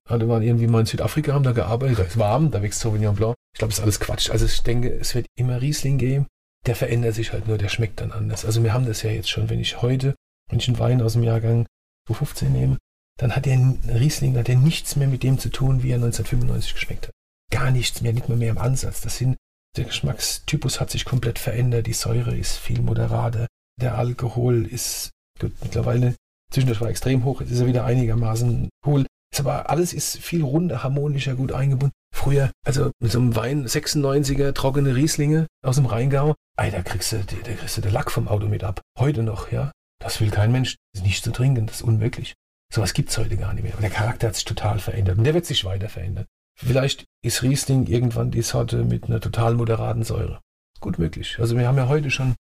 [0.08, 3.16] alle waren irgendwie mal in Südafrika, haben da gearbeitet, da ist warm, da wächst Sauvignon
[3.16, 3.34] Blanc.
[3.54, 4.30] Ich glaube, das ist alles Quatsch.
[4.30, 6.26] Also ich denke, es wird immer Riesling geben,
[6.66, 8.44] der verändert sich halt nur, der schmeckt dann anders.
[8.44, 10.14] Also wir haben das ja jetzt schon, wenn ich heute,
[10.48, 11.66] wenn ich einen Wein aus dem Jahrgang
[12.06, 12.78] 2015 nehme,
[13.18, 13.58] dann hat der
[13.88, 17.14] Riesling, hat der nichts mehr mit dem zu tun, wie er 1995 geschmeckt hat.
[17.50, 19.00] Gar nichts mehr, nicht mal mehr im Ansatz.
[19.00, 19.36] Das sind,
[19.76, 23.46] der Geschmackstypus hat sich komplett verändert, die Säure ist viel moderater,
[23.80, 26.14] der Alkohol ist, gut, mittlerweile,
[26.50, 29.06] zwischendurch war extrem hoch, jetzt ist er wieder einigermaßen cool.
[29.32, 31.94] Ist aber alles ist viel runder, harmonischer, gut eingebunden.
[32.12, 37.12] Früher, also mit so einem Wein, 96er, trockene Rieslinge aus dem Rheingau, ey, da kriegst
[37.12, 38.80] du, da kriegst du den Lack vom Auto mit ab.
[38.98, 39.70] Heute noch, ja.
[40.00, 40.76] Das will kein Mensch.
[40.92, 42.34] Das ist nicht zu trinken, das ist unmöglich.
[42.72, 43.72] Sowas gibt's heute gar nicht mehr.
[43.72, 46.26] Aber der Charakter hat sich total verändert und der wird sich weiter verändern.
[46.58, 50.40] Vielleicht ist Riesling irgendwann die Sorte mit einer total moderaten Säure.
[50.80, 51.36] Gut möglich.
[51.38, 52.34] Also wir haben ja heute schon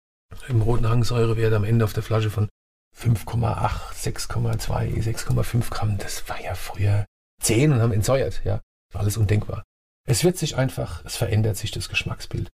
[0.47, 2.49] im roten Hang Säurewert am Ende auf der Flasche von
[2.97, 5.97] 5,8, 6,2, 6,5 Gramm.
[5.97, 7.05] Das war ja früher
[7.41, 8.41] 10 und haben entsäuert.
[8.43, 8.61] Ja,
[8.93, 9.63] alles undenkbar.
[10.07, 12.49] Es wird sich einfach, es verändert sich das Geschmacksbild.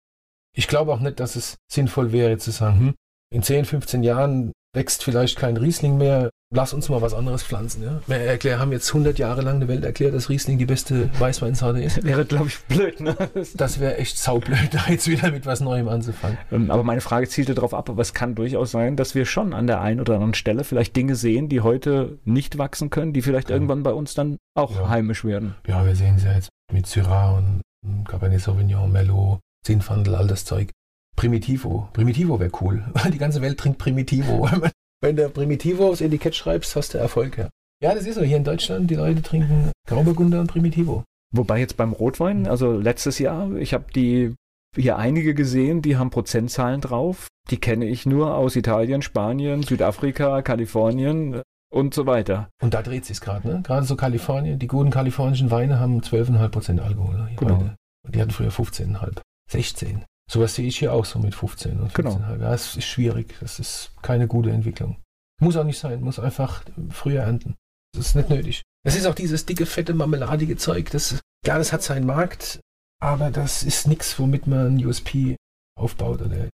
[0.56, 2.96] Ich glaube auch nicht, dass es sinnvoll wäre zu sagen, hm,
[3.34, 7.84] in 10, 15 Jahren wächst vielleicht kein Riesling mehr, lass uns mal was anderes pflanzen.
[7.84, 8.02] Ja?
[8.08, 11.82] Wir erklär, haben jetzt 100 Jahre lang der Welt erklärt, dass Riesling die beste Weißweinsorte
[11.82, 12.04] ist.
[12.04, 13.16] Wäre, glaube ich, blöd, ne?
[13.56, 16.38] Das wäre echt saublöd, da jetzt wieder mit was Neuem anzufangen.
[16.52, 19.54] Ähm, Aber meine Frage zielte darauf ab, aber es kann durchaus sein, dass wir schon
[19.54, 23.22] an der einen oder anderen Stelle vielleicht Dinge sehen, die heute nicht wachsen können, die
[23.22, 23.56] vielleicht Ja.
[23.56, 24.90] irgendwann bei uns dann auch Ja.
[24.90, 25.56] heimisch werden.
[25.68, 27.62] Ja, wir sehen es ja jetzt mit Syrah und
[28.08, 30.72] Cabernet Sauvignon, Merlot, Zinfandel, all das Zeug.
[31.16, 31.90] Primitivo.
[31.94, 32.84] Primitivo wäre cool.
[33.14, 34.50] Die ganze Welt trinkt Primitivo.
[35.02, 37.50] Wenn du Primitivo aufs Etikett schreibst, hast du Erfolg, ja.
[37.82, 38.22] Ja, das ist so.
[38.22, 41.04] Hier in Deutschland, die Leute trinken Grauburgunder und Primitivo.
[41.34, 44.34] Wobei jetzt beim Rotwein, also letztes Jahr, ich habe die
[44.76, 47.28] hier einige gesehen, die haben Prozentzahlen drauf.
[47.50, 52.50] Die kenne ich nur aus Italien, Spanien, Südafrika, Kalifornien äh, und so weiter.
[52.62, 53.62] Und da dreht sich's gerade, ne?
[53.64, 57.16] Gerade so Kalifornien, die guten kalifornischen Weine haben 12,5% Alkohol.
[57.16, 57.30] Ne?
[57.38, 57.70] Genau.
[58.06, 59.20] Und die hatten früher 15,5.
[59.52, 60.04] 16.
[60.30, 61.94] Sowas sehe ich hier auch so mit 15 und 15,5.
[61.94, 62.20] Genau.
[62.40, 63.36] Ja, es ist schwierig.
[63.40, 64.98] Das ist keine gute Entwicklung.
[65.40, 66.02] Muss auch nicht sein.
[66.02, 67.56] Muss einfach früher ernten.
[67.94, 68.64] Das ist nicht nötig.
[68.84, 70.92] Das ist auch dieses dicke, fette, marmeladige Zeug.
[70.92, 72.60] Das, klar, das hat seinen Markt,
[73.02, 75.36] aber das ist nichts, womit man USP
[75.78, 76.50] aufbaut oder eine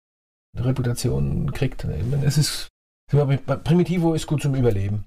[0.57, 1.85] Reputation kriegt.
[1.85, 2.69] Es ist,
[3.65, 5.07] Primitivo ist gut zum Überleben.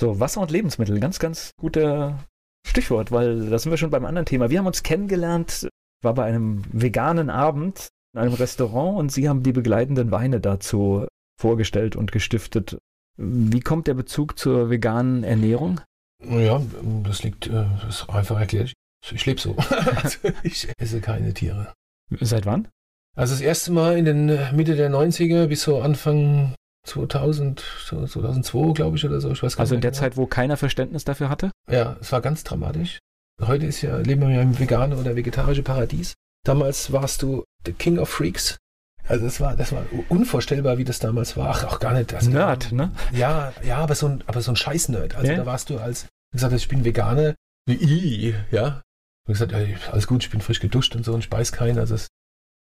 [0.00, 2.24] So, Wasser und Lebensmittel, ganz, ganz guter
[2.66, 4.50] Stichwort, weil da sind wir schon beim anderen Thema.
[4.50, 5.68] Wir haben uns kennengelernt,
[6.02, 11.06] war bei einem veganen Abend in einem Restaurant und Sie haben die begleitenden Weine dazu
[11.40, 12.78] vorgestellt und gestiftet.
[13.16, 15.80] Wie kommt der Bezug zur veganen Ernährung?
[16.24, 16.60] Ja,
[17.04, 18.72] das liegt, äh, das ist einfach erklärt.
[19.10, 19.56] Ich lebe so.
[19.56, 21.72] also ich esse keine Tiere.
[22.20, 22.68] Seit wann?
[23.16, 26.54] Also das erste Mal in den äh, Mitte der 90er bis so Anfang
[26.86, 29.30] 2000, so 2002, glaube ich, oder so.
[29.30, 30.00] Ich weiß gar Also in nicht der genau.
[30.00, 31.50] Zeit, wo keiner Verständnis dafür hatte?
[31.70, 32.98] Ja, es war ganz dramatisch.
[33.46, 36.14] Heute ist ja, leben wir ja im vegane oder vegetarische Paradies.
[36.44, 38.58] Damals warst du the King of Freaks.
[39.06, 41.50] Also das war, das war unvorstellbar, wie das damals war.
[41.50, 42.14] Ach, auch gar nicht.
[42.14, 42.92] Also, Nerd, ne?
[43.12, 45.16] Ja, ja, aber so ein, aber so ein Scheiß-Nerd.
[45.16, 45.38] Also Ja.
[45.38, 47.34] da warst du als, gesagt, hast, ich bin Veganer.
[47.68, 48.82] I, ja.
[49.26, 49.54] Und gesagt,
[49.90, 51.78] alles gut, ich bin frisch geduscht und so und beiß keinen.
[51.78, 52.08] Also es,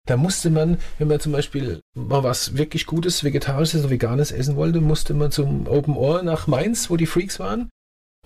[0.07, 4.55] da musste man, wenn man zum Beispiel mal was wirklich Gutes, Vegetarisches oder Veganes essen
[4.55, 7.69] wollte, musste man zum Open Ohr nach Mainz, wo die Freaks waren.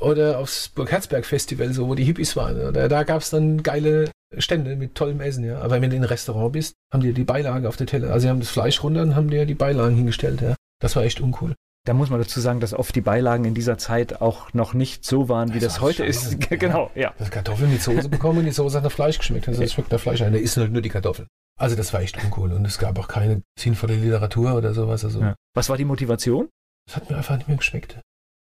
[0.02, 2.74] Oder aufs Burg-Herzberg Festival, so wo die Hippies waren.
[2.74, 5.60] Da, da gab es dann geile Stände mit tollem Essen, ja.
[5.60, 8.12] Aber wenn du in ein Restaurant bist, haben die die Beilage auf der Teller.
[8.12, 10.56] Also sie haben das Fleisch runter und haben dir die Beilagen hingestellt, ja.
[10.82, 11.54] Das war echt uncool.
[11.86, 15.04] Da muss man dazu sagen, dass oft die Beilagen in dieser Zeit auch noch nicht
[15.04, 16.40] so waren, wie Das das war heute ist.
[16.50, 17.14] genau, ja.
[17.18, 19.48] Das Kartoffeln mit Soße bekommen und die Soße hat nach Fleisch geschmeckt.
[19.48, 20.32] Also es schmeckt nach Fleisch ein.
[20.32, 21.28] Der isst halt nur die Kartoffeln.
[21.60, 22.52] Also das war echt uncool.
[22.54, 25.04] Und es gab auch keine sinnvolle Literatur oder sowas.
[25.06, 25.36] Also ja.
[25.56, 26.50] Was war die Motivation?
[26.88, 28.00] es hat mir einfach nicht mehr geschmeckt.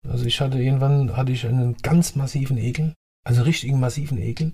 [0.08, 2.94] Also ich hatte irgendwann hatte ich einen ganz massiven Ekel.
[3.24, 4.52] Also richtigen massiven Ekel.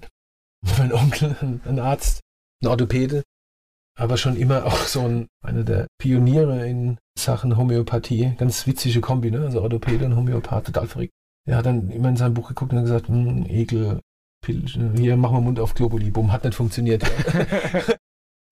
[0.78, 2.20] Mein Onkel, ein, Arzt,
[2.62, 3.22] ein Orthopäde,
[3.98, 8.34] aber schon immer auch so ein, einer der Pioniere in Sachen Homöopathie.
[8.38, 9.40] Ganz witzige Kombi, ne?
[9.40, 11.12] Also Orthopäde und Homöopath, total verrückt.
[11.46, 14.00] Er hat dann immer in sein Buch geguckt und hat gesagt, hm, Ekel,
[14.44, 17.04] hier machen wir Mund auf Globuli, bumm, hat nicht funktioniert.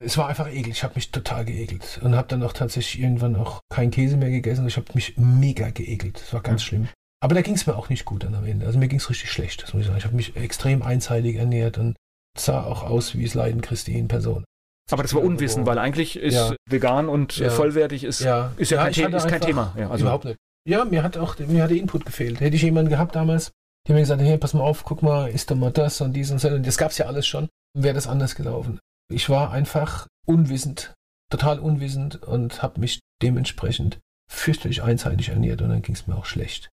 [0.01, 0.07] Ja.
[0.07, 3.37] es war einfach eklig, ich habe mich total geekelt und habe dann auch tatsächlich irgendwann
[3.37, 4.67] auch keinen Käse mehr gegessen.
[4.67, 6.89] Ich habe mich mega geekelt, es war ganz schlimm.
[7.23, 8.67] Aber da ging es mir auch nicht gut dann am Ende.
[8.67, 9.99] Also mir ging es richtig schlecht, das muss ich sagen.
[9.99, 11.97] Ich habe mich extrem einseitig ernährt und
[12.39, 14.45] sah auch aus wie es Leiden Christi in Person.
[14.91, 16.55] Aber das war Unwissen, weil eigentlich ist ja.
[16.69, 17.51] vegan und ja.
[17.51, 19.75] vollwertig ist ja, ist ja, kein, ist kein Thema.
[19.79, 20.37] Ja, also überhaupt nicht.
[20.69, 22.41] Ja, mir hat auch mir hat der Input gefehlt.
[22.41, 23.53] Hätte ich jemanden gehabt damals,
[23.87, 26.31] der mir gesagt, hey, pass mal auf, guck mal, isst doch mal das und dies
[26.31, 26.53] und das.
[26.53, 27.49] Und das gab es ja alles schon.
[27.79, 28.81] Wäre das anders gelaufen.
[29.11, 30.95] Ich war einfach unwissend,
[31.31, 33.99] total unwissend und habe mich dementsprechend
[34.31, 36.71] fürchterlich einseitig ernährt und dann ging es mir auch schlecht.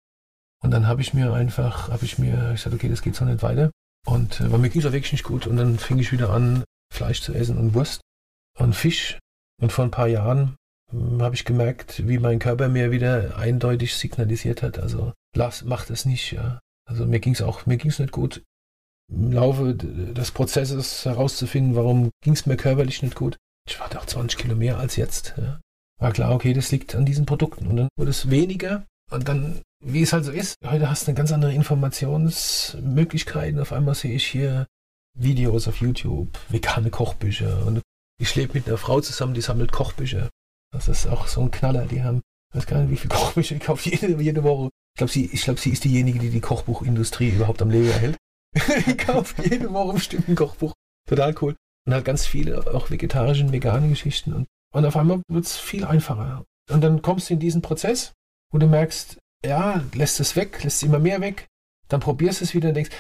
[0.64, 3.26] Und dann habe ich mir einfach, habe ich mir, ich sagte, okay, das geht so
[3.26, 3.72] nicht weiter.
[4.06, 5.48] Und äh, weil mir ging es auch wirklich nicht gut.
[5.48, 6.64] Und dann fing ich wieder an,
[6.94, 8.02] Fleisch zu essen und Wurst
[8.58, 9.20] und Fisch.
[9.62, 10.56] Und vor ein paar Jahren
[10.92, 15.86] hm, habe ich gemerkt, wie mein Körper mir wieder eindeutig signalisiert hat, also lass, mach
[15.86, 16.60] das nicht, ja.
[16.88, 18.44] Also mir ging es auch, mir ging es nicht gut.
[19.10, 23.38] Im Laufe des Prozesses herauszufinden, warum ging es mir körperlich nicht gut.
[23.68, 25.34] Ich war doch 20 Kilo mehr als jetzt.
[25.38, 25.60] Ja.
[26.00, 27.68] War klar, okay, das liegt an diesen Produkten.
[27.68, 28.86] Und dann wurde es weniger.
[29.12, 33.60] Und dann, wie es halt so ist, heute hast du eine ganz andere Informationsmöglichkeiten.
[33.60, 34.68] Auf einmal sehe ich hier
[35.18, 37.66] Videos auf YouTube, vegane Kochbücher.
[37.66, 37.82] Und
[38.20, 40.30] ich lebe mit einer Frau zusammen, die sammelt Kochbücher.
[40.72, 41.86] Das ist auch so ein Knaller.
[41.86, 44.70] Die haben, ich weiß gar nicht, wie viele Kochbücher ich kaufe jede, jede Woche.
[44.96, 48.18] Ich glaube, sie, glaub, sie ist diejenige, die die Kochbuchindustrie überhaupt am Leben erhält.
[48.98, 50.74] kauft jede Woche bestimmt ein Kochbuch.
[51.08, 51.56] Total cool.
[51.86, 54.34] Und hat ganz viele auch vegetarische und vegane Geschichten.
[54.34, 56.44] Und, und auf einmal wird es viel einfacher.
[56.70, 58.14] Und dann kommst du in diesen Prozess,
[58.52, 61.48] wo du merkst, ja, lässt es weg, lässt es immer mehr weg.
[61.88, 62.92] Dann probierst du es wieder und denkst,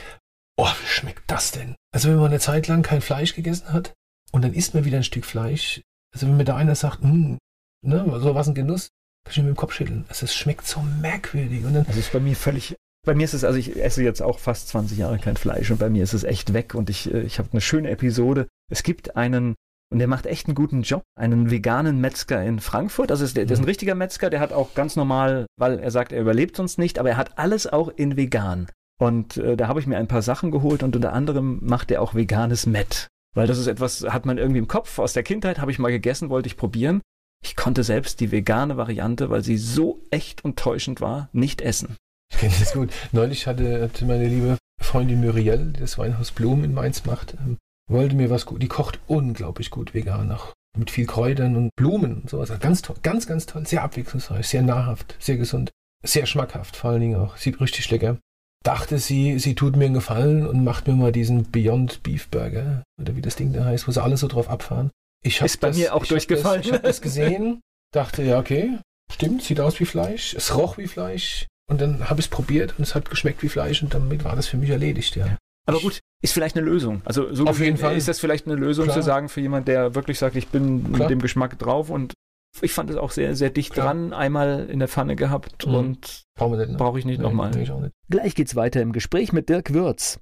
[0.57, 1.75] oh, wie schmeckt das denn?
[1.93, 3.93] Also wenn man eine Zeit lang kein Fleisch gegessen hat
[4.31, 5.81] und dann isst man wieder ein Stück Fleisch.
[6.13, 7.37] Also wenn mir da einer sagt, hm,
[7.85, 8.89] ne, so was ein Genuss,
[9.25, 10.05] kann ich mir mit dem Kopf schütteln.
[10.07, 11.65] Also es schmeckt so merkwürdig.
[11.65, 12.75] Und dann, das ist bei mir völlig.
[13.07, 15.79] Bei mir ist es, also ich esse jetzt auch fast 20 Jahre kein Fleisch und
[15.79, 18.49] bei mir ist es echt weg und ich, äh, ich habe eine schöne Episode.
[18.69, 19.55] Es gibt einen,
[19.89, 23.09] und der macht echt einen guten Job, einen veganen Metzger in Frankfurt.
[23.09, 23.69] Also der, der ist ein mhm.
[23.69, 27.11] richtiger Metzger, der hat auch ganz normal, weil er sagt, er überlebt sonst nicht, aber
[27.11, 28.67] er hat alles auch in vegan.
[28.99, 32.01] Und äh, da habe ich mir ein paar Sachen geholt und unter anderem macht er
[32.01, 33.07] auch veganes Met.
[33.33, 35.91] Weil das ist etwas, hat man irgendwie im Kopf aus der Kindheit, habe ich mal
[35.93, 36.99] gegessen, wollte ich probieren.
[37.41, 41.95] Ich konnte selbst die vegane Variante, weil sie so echt und täuschend war, nicht essen.
[42.31, 42.91] Ich kenne das gut.
[43.11, 47.57] Neulich hatte, hatte meine liebe Freundin Muriel, die das Weinhaus Blumen in Mainz macht, ähm,
[47.89, 48.61] wollte mir was gut.
[48.61, 52.51] Die kocht unglaublich gut vegan, auch mit viel Kräutern und Blumen und sowas.
[52.59, 53.65] Ganz toll, ganz, ganz toll.
[53.65, 55.71] Sehr abwechslungsreich, sehr nahrhaft, sehr gesund,
[56.03, 57.37] sehr schmackhaft vor allen Dingen auch.
[57.37, 58.17] Sieht richtig lecker.
[58.63, 62.83] Dachte sie, sie tut mir einen Gefallen und macht mir mal diesen Beyond Beef Burger
[63.01, 64.91] oder wie das Ding da heißt, wo sie alle so drauf abfahren.
[65.23, 66.57] Ich ist bei das, mir auch ich durchgefallen.
[66.57, 67.61] Hab das, ich habe das gesehen,
[67.93, 68.77] dachte, ja, okay,
[69.11, 71.47] stimmt, sieht aus wie Fleisch, es roch wie Fleisch.
[71.69, 74.35] Und dann habe ich es probiert und es hat geschmeckt wie Fleisch und damit war
[74.35, 75.37] das für mich erledigt, ja.
[75.65, 77.01] Aber gut, ist vielleicht eine Lösung.
[77.03, 77.97] Also so Auf jeden Fall.
[77.97, 78.95] ist das vielleicht eine Lösung Klar.
[78.95, 80.99] zu sagen für jemand, der wirklich sagt, ich bin Klar.
[80.99, 82.13] mit dem Geschmack drauf und
[82.61, 83.87] ich fand es auch sehr, sehr dicht Klar.
[83.87, 85.75] dran, einmal in der Pfanne gehabt mhm.
[85.75, 87.51] und brauche brauch ich nicht nee, nochmal.
[87.51, 90.21] Nee, Gleich geht's weiter im Gespräch mit Dirk Würz.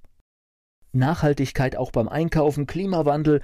[0.93, 3.41] Nachhaltigkeit auch beim Einkaufen, Klimawandel,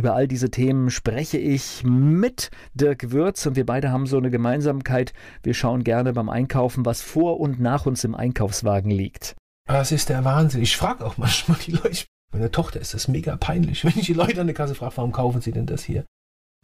[0.00, 4.30] über all diese Themen spreche ich mit Dirk Würz und wir beide haben so eine
[4.30, 5.12] Gemeinsamkeit.
[5.42, 9.36] Wir schauen gerne beim Einkaufen, was vor und nach uns im Einkaufswagen liegt.
[9.68, 10.62] Das ist der Wahnsinn.
[10.62, 12.06] Ich frage auch manchmal die Leute.
[12.32, 15.12] Meine Tochter ist das mega peinlich, wenn ich die Leute an der Kasse frage, warum
[15.12, 16.06] kaufen sie denn das hier?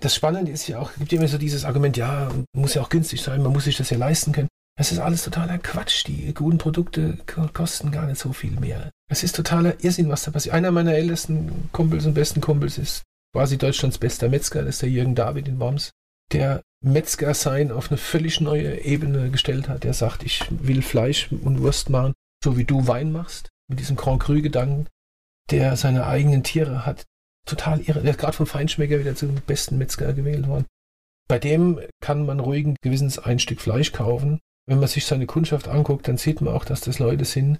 [0.00, 2.80] Das Spannende ist ja auch, es gibt ja immer so dieses Argument, ja, muss ja
[2.80, 4.48] auch günstig sein, man muss sich das ja leisten können.
[4.78, 6.06] Das ist alles totaler Quatsch.
[6.06, 7.18] Die guten Produkte
[7.52, 8.90] kosten gar nicht so viel mehr.
[9.10, 10.54] Es ist totaler Irrsinn, was da passiert.
[10.54, 13.02] Einer meiner ältesten Kumpels und besten Kumpels ist
[13.36, 15.90] quasi Deutschlands bester Metzger, das ist der Jürgen David in Worms,
[16.32, 19.84] der Metzger sein auf eine völlig neue Ebene gestellt hat.
[19.84, 23.96] Der sagt, ich will Fleisch und Wurst machen, so wie du Wein machst, mit diesem
[23.96, 24.88] Grand Cru-Gedanken,
[25.50, 27.04] der seine eigenen Tiere hat.
[27.44, 28.00] Total irre.
[28.00, 30.64] Der ist gerade vom Feinschmecker wieder zum besten Metzger gewählt worden.
[31.28, 34.40] Bei dem kann man ruhigen Gewissens ein Stück Fleisch kaufen.
[34.66, 37.58] Wenn man sich seine Kundschaft anguckt, dann sieht man auch, dass das Leute sind,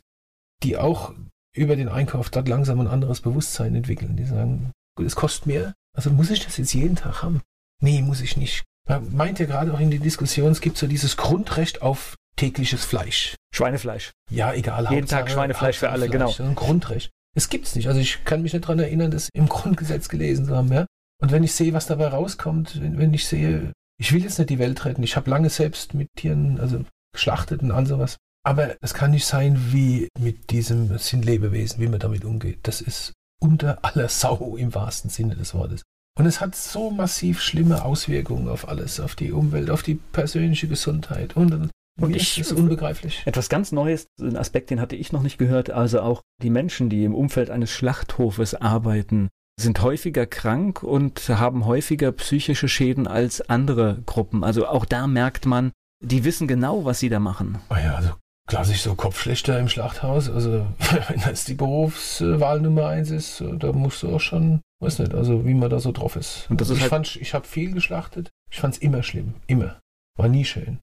[0.63, 1.13] die auch
[1.55, 4.17] über den Einkauf dort langsam ein anderes Bewusstsein entwickeln.
[4.17, 4.73] Die sagen,
[5.05, 5.75] Es kostet mehr.
[5.95, 7.43] Also muss ich das jetzt jeden Tag haben?
[7.83, 8.65] Nee, muss ich nicht.
[8.89, 12.85] Man meint ja gerade auch in der Diskussion, es gibt so dieses Grundrecht auf tägliches
[12.85, 13.35] Fleisch.
[13.55, 14.13] Schweinefleisch.
[14.31, 14.87] Ja, egal.
[14.91, 16.35] Jeden Tag Schweinefleisch für alle, genau.
[16.39, 17.11] Ein Grundrecht.
[17.35, 17.89] Es gibt's nicht.
[17.89, 20.73] Also ich kann mich nicht daran erinnern, das im Grundgesetz gelesen zu haben.
[20.73, 20.87] Ja?
[21.21, 24.51] Und wenn ich sehe, was dabei rauskommt, wenn, wenn ich sehe, ich will jetzt nicht
[24.51, 25.03] die Welt retten.
[25.03, 28.17] Ich habe lange selbst mit Tieren, also geschlachtet und all sowas.
[28.45, 32.61] Aber es kann nicht sein, wie mit diesem sind Lebewesen, wie man damit umgeht.
[32.63, 35.83] Das ist unter aller Sau im wahrsten Sinne des Wortes.
[36.19, 40.67] Und es hat so massiv schlimme Auswirkungen auf alles, auf die Umwelt, auf die persönliche
[40.67, 41.53] Gesundheit und
[42.01, 43.23] Und Mir ich ist unbegreiflich.
[43.27, 45.71] Etwas ganz Neues, ein Aspekt, den hatte ich noch nicht gehört.
[45.71, 49.29] Also auch die Menschen, die im Umfeld eines Schlachthofes arbeiten,
[49.59, 54.45] sind häufiger krank und haben häufiger psychische Schäden als andere Gruppen.
[54.45, 55.73] Also auch da merkt man,
[56.03, 57.59] die wissen genau, was sie da machen.
[57.71, 58.13] Oh ja, also
[58.47, 60.31] klar sich so Kopfschlechter im Schlachthaus.
[60.31, 60.67] Also
[61.09, 65.45] wenn das die Berufswahl Nummer eins ist, da musst du auch schon, weiß nicht, also
[65.47, 66.47] wie man da so drauf ist.
[66.51, 68.31] Und das ist ich halt fand, ich habe viel geschlachtet.
[68.51, 69.81] Ich fand es immer schlimm, immer.
[70.17, 70.79] War nie schön.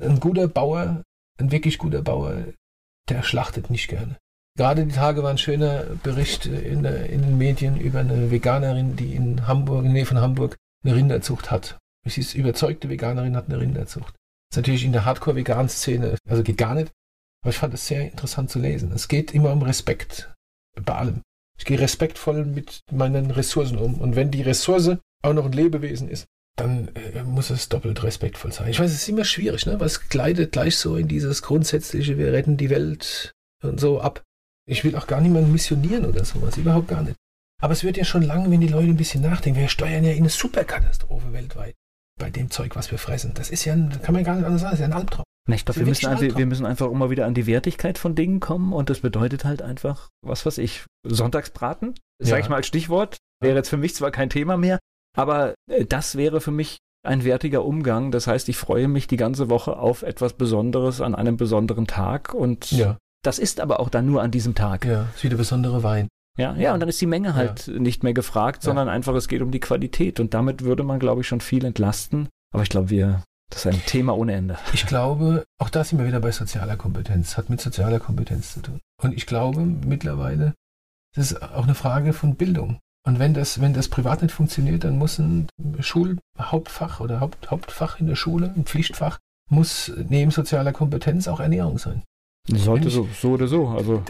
[0.00, 1.02] Ein guter Bauer,
[1.38, 2.44] ein wirklich guter Bauer,
[3.08, 4.16] der schlachtet nicht gerne.
[4.56, 8.96] Gerade die Tage war ein schöner Bericht in, der, in, den Medien über eine Veganerin,
[8.96, 11.78] die in Hamburg, in der Nähe von Hamburg, eine Rinderzucht hat.
[12.06, 14.14] Sie ist überzeugte Veganerin, hat eine Rinderzucht.
[14.48, 16.90] Das ist natürlich in der Hardcore-Vegan-Szene, also geht gar nicht.
[17.46, 18.90] Aber ich fand es sehr interessant zu lesen.
[18.90, 20.34] Es geht immer um Respekt.
[20.84, 21.22] Bei allem.
[21.56, 24.00] Ich gehe respektvoll mit meinen Ressourcen um.
[24.00, 26.26] Und wenn die Ressource auch noch ein Lebewesen ist,
[26.56, 28.68] dann äh, muss es doppelt respektvoll sein.
[28.68, 29.78] Ich weiß, es ist immer schwierig, ne?
[29.80, 33.32] es gleitet gleich so in dieses grundsätzliche, wir retten die Welt
[33.62, 34.24] und so ab.
[34.68, 37.14] Ich will auch gar niemanden missionieren oder sowas, überhaupt gar nicht.
[37.62, 39.60] Aber es wird ja schon lang, wenn die Leute ein bisschen nachdenken.
[39.60, 41.76] Wir steuern ja in eine Superkatastrophe weltweit
[42.18, 43.34] bei dem Zeug, was wir fressen.
[43.34, 45.24] Das ist ja, ein, kann man gar nicht anders sagen, das ist ja ein Albtraum.
[45.48, 48.40] Ich glaube, wir, müssen einfach, wir müssen einfach immer wieder an die Wertigkeit von Dingen
[48.40, 52.44] kommen und das bedeutet halt einfach, was weiß ich, Sonntagsbraten, sage ja.
[52.44, 54.80] ich mal als Stichwort, wäre jetzt für mich zwar kein Thema mehr,
[55.16, 58.10] aber äh, das wäre für mich ein wertiger Umgang.
[58.10, 62.34] Das heißt, ich freue mich die ganze Woche auf etwas Besonderes an einem besonderen Tag
[62.34, 62.98] und ja.
[63.22, 64.84] das ist aber auch dann nur an diesem Tag.
[64.84, 66.08] Ja, ist wieder besondere Wein.
[66.38, 67.78] Ja, ja, und dann ist die Menge halt ja.
[67.78, 68.92] nicht mehr gefragt, sondern ja.
[68.92, 72.28] einfach es geht um die Qualität und damit würde man, glaube ich, schon viel entlasten.
[72.52, 74.58] Aber ich glaube, wir, das ist ein Thema ohne Ende.
[74.72, 78.60] Ich glaube, auch da sind wir wieder bei sozialer Kompetenz, hat mit sozialer Kompetenz zu
[78.60, 78.80] tun.
[79.02, 80.54] Und ich glaube mittlerweile,
[81.14, 82.80] das ist auch eine Frage von Bildung.
[83.06, 85.46] Und wenn das, wenn das privat nicht funktioniert, dann muss ein
[85.78, 89.18] Schulhauptfach oder Haupt, Hauptfach in der Schule, ein Pflichtfach,
[89.48, 92.02] muss neben sozialer Kompetenz auch Ernährung sein.
[92.48, 93.68] Sollte so, so oder so.
[93.68, 94.02] Also,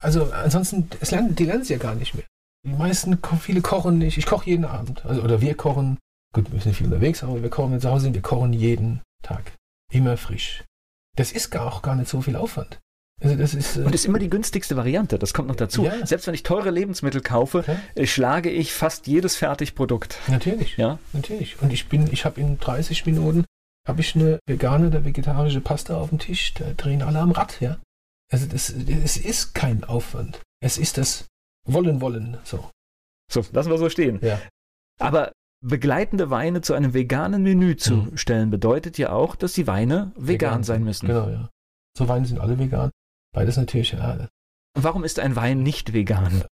[0.00, 2.24] also ansonsten, es lernen, die lernen es ja gar nicht mehr.
[2.64, 4.16] Die meisten, viele kochen nicht.
[4.16, 5.04] Ich koche jeden Abend.
[5.04, 5.98] Also, oder wir kochen.
[6.32, 9.52] Gut, wir sind viel unterwegs, aber wir kochen, zu Hause wir kochen jeden Tag.
[9.92, 10.64] Immer frisch.
[11.16, 12.78] Das ist gar auch gar nicht so viel Aufwand.
[13.22, 15.84] Also das ist, äh und ist immer die günstigste Variante, das kommt noch dazu.
[15.84, 16.06] Ja.
[16.06, 18.06] Selbst wenn ich teure Lebensmittel kaufe, okay.
[18.06, 20.18] schlage ich fast jedes Fertigprodukt.
[20.28, 20.76] Natürlich.
[20.76, 20.98] Ja.
[21.14, 21.60] Natürlich.
[21.62, 23.46] Und ich bin, ich habe in 30 Minuten
[23.88, 27.60] habe ich eine vegane oder vegetarische Pasta auf dem Tisch, da drehen alle am Rad,
[27.60, 27.78] ja.
[28.30, 30.42] Also das, es ist kein Aufwand.
[30.60, 31.26] Es ist das
[31.66, 32.70] Wollen, Wollen, so.
[33.32, 34.18] So, lassen wir so stehen.
[34.22, 34.40] Ja.
[34.98, 35.32] Aber
[35.66, 38.16] begleitende Weine zu einem veganen Menü zu mhm.
[38.16, 41.06] stellen, bedeutet ja auch, dass die Weine vegan, vegan sein müssen.
[41.06, 41.50] Genau, ja.
[41.96, 42.90] So Weine sind alle vegan.
[43.32, 44.28] Beides natürlich, ja.
[44.74, 46.44] Warum ist ein Wein nicht vegan?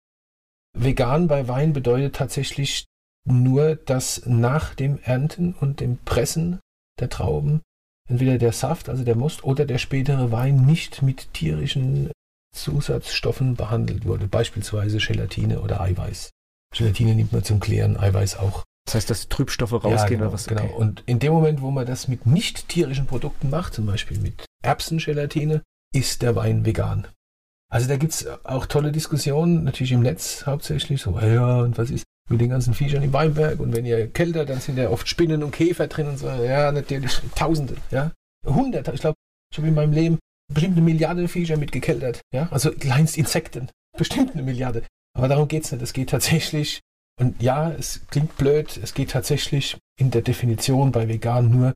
[0.76, 2.86] Vegan bei Wein bedeutet tatsächlich
[3.24, 6.60] nur, dass nach dem Ernten und dem Pressen
[6.98, 7.60] der Trauben
[8.08, 12.10] entweder der Saft, also der Most, oder der spätere Wein nicht mit tierischen
[12.54, 16.30] Zusatzstoffen behandelt wurde, beispielsweise Gelatine oder Eiweiß.
[16.74, 18.64] Gelatine nimmt man zum Klären, Eiweiß auch.
[18.84, 20.46] Das heißt, dass Trübstoffe rausgehen ja, genau, oder was?
[20.46, 20.64] Genau.
[20.64, 20.74] Okay.
[20.74, 24.44] Und in dem Moment, wo man das mit nicht tierischen Produkten macht, zum Beispiel mit
[24.62, 25.62] Erbsengelatine,
[25.94, 27.06] ist der Wein vegan.
[27.72, 31.90] Also da gibt es auch tolle Diskussionen, natürlich im Netz hauptsächlich, so, ja, und was
[31.90, 35.08] ist mit den ganzen Viechern im Weinberg und wenn ihr kälter, dann sind ja oft
[35.08, 38.12] Spinnen und Käfer drin und so, ja, natürlich Tausende, ja,
[38.46, 39.16] Hunderte, ich glaube,
[39.50, 40.18] ich habe in meinem Leben
[40.52, 44.82] bestimmt eine Milliarde Viecher mitgekeltert, ja, also kleinst Insekten, bestimmt eine Milliarde.
[45.16, 46.80] Aber darum geht es nicht, es geht tatsächlich,
[47.20, 51.74] und ja, es klingt blöd, es geht tatsächlich in der Definition bei vegan nur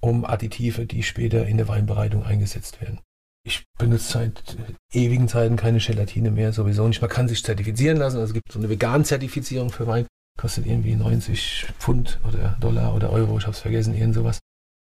[0.00, 3.00] um Additive, die später in der Weinbereitung eingesetzt werden.
[3.46, 4.56] Ich benutze seit
[4.92, 7.02] ewigen Zeiten keine Gelatine mehr, sowieso nicht.
[7.02, 8.16] Man kann sich zertifizieren lassen.
[8.16, 10.06] Also es gibt so eine Vegan-Zertifizierung für Wein.
[10.38, 14.40] Kostet irgendwie 90 Pfund oder Dollar oder Euro, ich habe es vergessen, irgend sowas.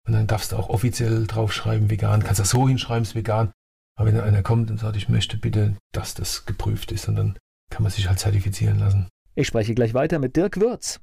[0.07, 2.23] Und dann darfst du auch offiziell draufschreiben, vegan.
[2.23, 3.51] Kannst das so hinschreiben, ist vegan.
[3.97, 7.37] Aber wenn einer kommt und sagt, ich möchte bitte, dass das geprüft ist, und dann
[7.71, 9.09] kann man sich halt zertifizieren lassen.
[9.35, 11.01] Ich spreche gleich weiter mit Dirk Würz.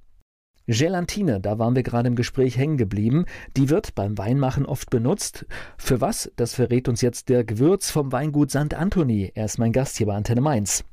[0.66, 3.26] Gelatine, da waren wir gerade im Gespräch hängen geblieben,
[3.56, 5.44] die wird beim Weinmachen oft benutzt.
[5.76, 6.32] Für was?
[6.36, 8.72] Das verrät uns jetzt Dirk Würz vom Weingut St.
[8.72, 9.32] Anthony.
[9.34, 10.84] Er ist mein Gast hier bei Antenne Mainz.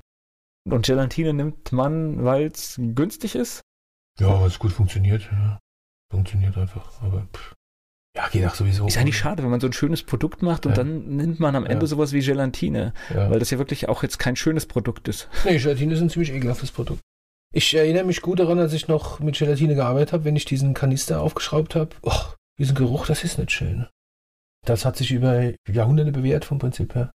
[0.69, 3.61] Und Gelatine nimmt man, weil es günstig ist?
[4.19, 5.29] Ja, weil es gut funktioniert.
[5.31, 5.59] Ja.
[6.11, 7.01] Funktioniert einfach.
[7.01, 7.53] Aber pff.
[8.17, 8.87] ja, geht auch sowieso.
[8.87, 10.83] Ist eigentlich schade, wenn man so ein schönes Produkt macht und ja.
[10.83, 11.87] dann nimmt man am Ende ja.
[11.87, 12.93] sowas wie Gelatine.
[13.13, 13.29] Ja.
[13.29, 15.29] Weil das ja wirklich auch jetzt kein schönes Produkt ist.
[15.45, 16.99] Nee, Gelatine ist ein ziemlich ekelhaftes Produkt.
[17.52, 20.74] Ich erinnere mich gut daran, als ich noch mit Gelatine gearbeitet habe, wenn ich diesen
[20.74, 21.95] Kanister aufgeschraubt habe.
[22.04, 22.22] Oh,
[22.60, 23.88] diesen Geruch, das ist nicht schön.
[24.66, 27.12] Das hat sich über Jahrhunderte bewährt vom Prinzip her.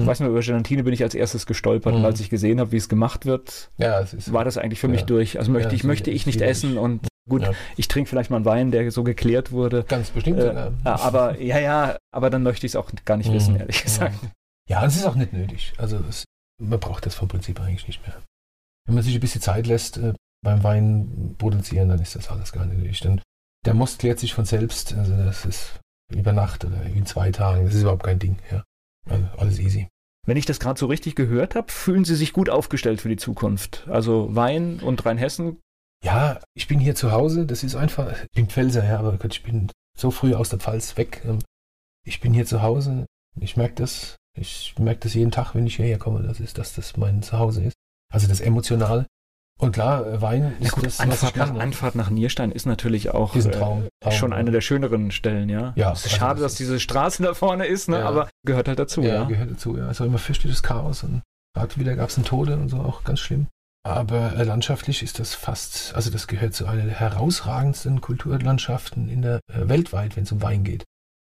[0.00, 2.00] Ich weiß nur, über Gelatine bin ich als erstes gestolpert mhm.
[2.00, 4.88] und als ich gesehen habe, wie es gemacht wird, ja, es war das eigentlich für
[4.88, 5.06] mich ja.
[5.06, 5.38] durch.
[5.38, 8.44] Also möchte ja, ich, möchte ich nicht essen und Gut, ich trinke vielleicht mal einen
[8.44, 9.84] Wein, der so geklärt wurde.
[9.84, 10.72] Ganz bestimmt äh, sogar.
[10.84, 13.60] Aber ja, ja, aber dann möchte ich es auch gar nicht wissen, mhm.
[13.60, 14.16] ehrlich gesagt.
[14.68, 15.72] Ja, es ist auch nicht nötig.
[15.78, 16.24] Also es,
[16.60, 18.16] man braucht das vom Prinzip eigentlich nicht mehr.
[18.90, 22.50] Wenn man sich ein bisschen Zeit lässt äh, beim Wein produzieren, dann ist das alles
[22.50, 23.20] gar nicht nötig.
[23.64, 24.94] Der Most klärt sich von selbst.
[24.94, 25.78] Also das ist
[26.12, 27.66] über Nacht oder in zwei Tagen.
[27.66, 28.38] Das ist überhaupt kein Ding.
[28.50, 28.64] Ja.
[29.08, 29.86] Also alles easy.
[30.26, 33.16] Wenn ich das gerade so richtig gehört habe, fühlen Sie sich gut aufgestellt für die
[33.16, 33.86] Zukunft.
[33.88, 35.60] Also Wein und Rheinhessen.
[36.02, 37.46] Ja, ich bin hier zu Hause.
[37.46, 38.12] Das ist einfach.
[38.24, 41.22] Ich bin Pfälzer, ja, aber ich bin so früh aus der Pfalz weg.
[41.24, 41.38] Ähm,
[42.04, 43.06] ich bin hier zu Hause.
[43.38, 44.16] Ich merke das.
[44.36, 47.62] Ich merke das jeden Tag, wenn ich hierher komme, das ist, dass das mein Zuhause
[47.62, 47.74] ist.
[48.12, 49.06] Also das emotional.
[49.60, 51.60] Und klar, äh, Wein ist gut, das, Anfahrt, kann, nach, ne?
[51.60, 55.74] Anfahrt nach Nierstein ist natürlich auch Traum, Traum, äh, schon eine der schöneren Stellen, ja.
[55.76, 57.98] ja es ist also schade, das dass diese Straße da vorne ist, ne?
[57.98, 58.08] Ja.
[58.08, 59.14] aber gehört halt dazu, ja.
[59.14, 59.90] Ja, gehört dazu, ja.
[59.90, 61.22] Es war immer fürchterliches Chaos und
[61.54, 63.48] gerade wieder gab es einen Tode und so, auch ganz schlimm.
[63.82, 69.22] Aber äh, landschaftlich ist das fast, also das gehört zu einer der herausragendsten Kulturlandschaften in
[69.22, 70.84] der äh, weltweit, wenn es um Wein geht.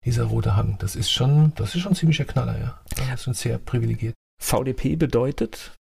[0.05, 2.81] Dieser rote Hang, das ist schon, das ist schon ein ziemlicher Knaller, ja.
[2.95, 4.15] Das ist schon sehr privilegiert.
[4.41, 5.75] VDP bedeutet?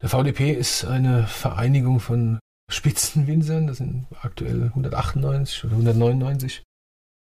[0.00, 2.38] Der VDP ist eine Vereinigung von
[2.70, 6.62] Spitzenwinzern, das sind aktuell 198 oder 199.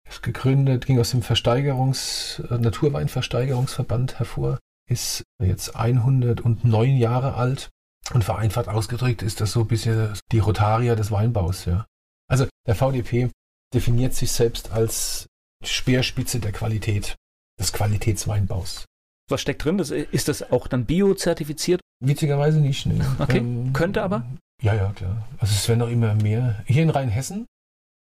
[0.08, 4.58] Ist gegründet, ging aus dem Versteigerungs-, äh, Naturweinversteigerungsverband hervor,
[4.88, 7.70] ist jetzt 109 Jahre alt
[8.12, 11.86] und vereinfacht ausgedrückt ist das so ein bisschen die Rotaria des Weinbaus, ja.
[12.28, 13.30] Also der VDP
[13.74, 15.26] definiert sich selbst als
[15.64, 17.16] Speerspitze der Qualität,
[17.58, 18.84] des Qualitätsweinbaus.
[19.28, 19.78] Was steckt drin?
[19.78, 21.80] Das, ist das auch dann bio-zertifiziert?
[22.00, 22.86] Witzigerweise nicht.
[22.86, 23.04] Ne.
[23.18, 24.24] Okay, ähm, könnte aber?
[24.62, 25.26] Ja, ja, klar.
[25.38, 26.62] Also es werden auch immer mehr.
[26.66, 27.46] Hier in Rheinhessen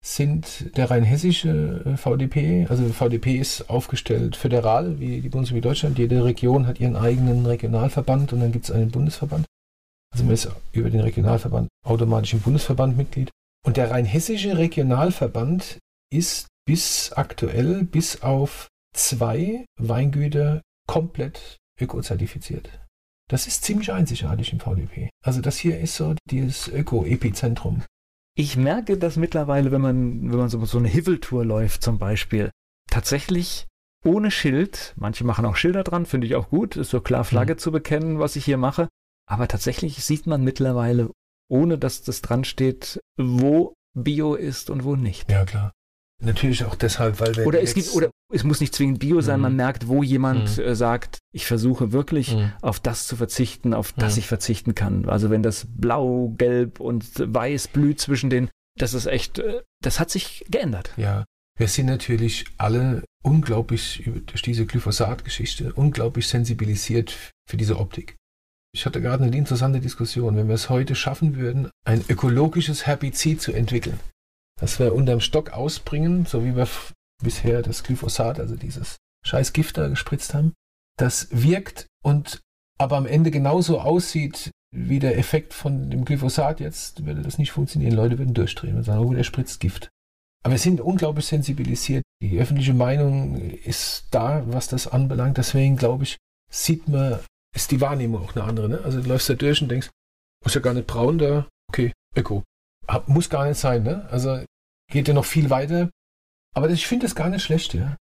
[0.05, 5.99] sind der rheinhessische äh, VDP, also VDP ist aufgestellt föderal, wie die Bundesrepublik Deutschland.
[5.99, 9.47] Jede Region hat ihren eigenen Regionalverband und dann gibt es einen Bundesverband.
[10.13, 13.31] Also man ist über den Regionalverband automatisch im Bundesverband Mitglied.
[13.67, 15.79] Und der rheinhessische Regionalverband
[16.13, 22.69] ist bis aktuell, bis auf zwei Weingüter komplett ökozertifiziert.
[23.29, 25.11] Das ist ziemlich einzigartig im VDP.
[25.23, 27.83] Also das hier ist so dieses Öko-Epizentrum.
[28.37, 32.51] Ich merke das mittlerweile, wenn man, wenn man so, so eine Hiveltour läuft zum Beispiel,
[32.91, 33.67] tatsächlich
[34.05, 37.55] ohne Schild, manche machen auch Schilder dran, finde ich auch gut, ist so klar Flagge
[37.55, 37.59] mhm.
[37.59, 38.89] zu bekennen, was ich hier mache,
[39.27, 41.11] aber tatsächlich sieht man mittlerweile,
[41.49, 45.31] ohne dass das dran steht, wo Bio ist und wo nicht.
[45.31, 45.73] Ja, klar.
[46.25, 47.47] Natürlich auch deshalb, weil wir.
[47.47, 49.43] Oder es gibt, oder es muss nicht zwingend Bio sein, mhm.
[49.43, 50.65] man merkt, wo jemand mhm.
[50.65, 52.53] äh, sagt, ich versuche wirklich mhm.
[52.63, 54.21] auf das zu verzichten, auf das mhm.
[54.21, 55.09] ich verzichten kann.
[55.09, 58.49] Also wenn das Blau, Gelb und Weiß blüht zwischen den,
[58.79, 60.93] das ist echt, äh, das hat sich geändert.
[60.97, 61.25] Ja.
[61.57, 67.17] Wir sind natürlich alle unglaublich durch diese Glyphosat-Geschichte unglaublich sensibilisiert
[67.49, 68.17] für diese Optik.
[68.75, 73.41] Ich hatte gerade eine interessante Diskussion, wenn wir es heute schaffen würden, ein ökologisches Herbizid
[73.41, 74.01] zu entwickeln,
[74.61, 76.69] das wir unterm Stock ausbringen, so wie wir
[77.23, 80.53] bisher das Glyphosat, also dieses scheiß Gift da gespritzt haben.
[80.99, 82.41] Das wirkt und
[82.79, 87.53] aber am Ende genauso aussieht wie der Effekt von dem Glyphosat jetzt, würde das nicht
[87.53, 87.95] funktionieren.
[87.95, 89.89] Leute würden durchdrehen und sagen, oh, der spritzt Gift.
[90.43, 92.03] Aber wir sind unglaublich sensibilisiert.
[92.21, 95.39] Die öffentliche Meinung ist da, was das anbelangt.
[95.39, 96.19] Deswegen glaube ich,
[96.51, 97.21] sieht man,
[97.55, 98.69] ist die Wahrnehmung auch eine andere.
[98.69, 98.81] Ne?
[98.83, 99.91] Also du läufst da durch und denkst,
[100.45, 102.43] ist ja gar nicht braun da, okay, Öko.
[103.07, 104.09] Muss gar nicht sein, ne?
[104.11, 104.45] Also
[104.91, 105.91] geht ja noch viel weiter.
[106.55, 107.97] Aber ich finde das gar nicht schlecht, ja.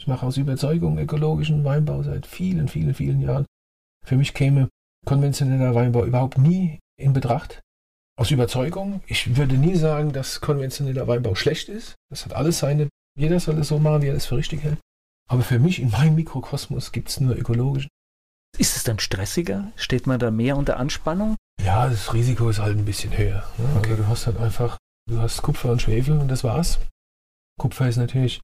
[0.00, 3.46] Ich mache aus Überzeugung ökologischen Weinbau seit vielen, vielen, vielen Jahren.
[4.06, 4.68] Für mich käme
[5.04, 7.60] konventioneller Weinbau überhaupt nie in Betracht.
[8.16, 9.02] Aus Überzeugung.
[9.06, 11.94] Ich würde nie sagen, dass konventioneller Weinbau schlecht ist.
[12.10, 14.78] Das hat alles seine, jeder soll es so machen, wie er es für richtig hält.
[15.30, 17.90] Aber für mich in meinem Mikrokosmos gibt es nur ökologischen.
[18.56, 19.72] Ist es dann stressiger?
[19.76, 21.36] Steht man da mehr unter Anspannung?
[21.62, 23.44] Ja, das Risiko ist halt ein bisschen höher.
[23.58, 23.68] Ne?
[23.76, 23.90] Okay.
[23.90, 24.78] Also du hast halt einfach,
[25.08, 26.78] du hast Kupfer und Schwefel und das war's.
[27.58, 28.40] Kupfer ist natürlich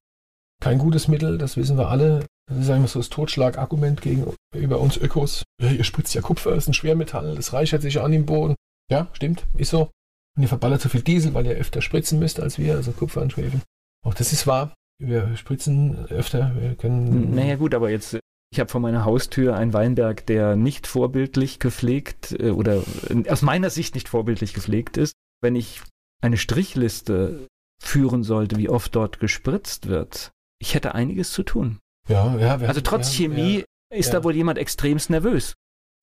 [0.61, 2.25] kein gutes Mittel, das wissen wir alle.
[2.47, 5.43] Das ist einfach so das Totschlagargument gegenüber uns Ökos.
[5.61, 8.55] Ja, ihr spritzt ja Kupfer, das ist ein Schwermetall, das reichert sich an im Boden.
[8.91, 9.89] Ja, stimmt, ist so.
[10.37, 13.21] Und ihr verballert so viel Diesel, weil ihr öfter spritzen müsst als wir, also Kupfer
[13.21, 13.61] und Schwefel.
[14.05, 14.73] Auch das ist wahr.
[15.01, 17.33] Wir spritzen öfter, wir können.
[17.33, 18.19] Naja, gut, aber jetzt
[18.55, 23.41] ich habe vor meiner Haustür einen Weinberg, der nicht vorbildlich gepflegt äh, oder äh, aus
[23.41, 25.13] meiner Sicht nicht vorbildlich gepflegt ist.
[25.41, 25.81] Wenn ich
[26.23, 27.47] eine Strichliste
[27.83, 30.31] führen sollte, wie oft dort gespritzt wird,
[30.61, 31.79] ich hätte einiges zu tun.
[32.07, 32.55] Ja, ja.
[32.55, 34.19] also trotz ja, Chemie ja, ist ja.
[34.19, 35.55] da wohl jemand extremst nervös.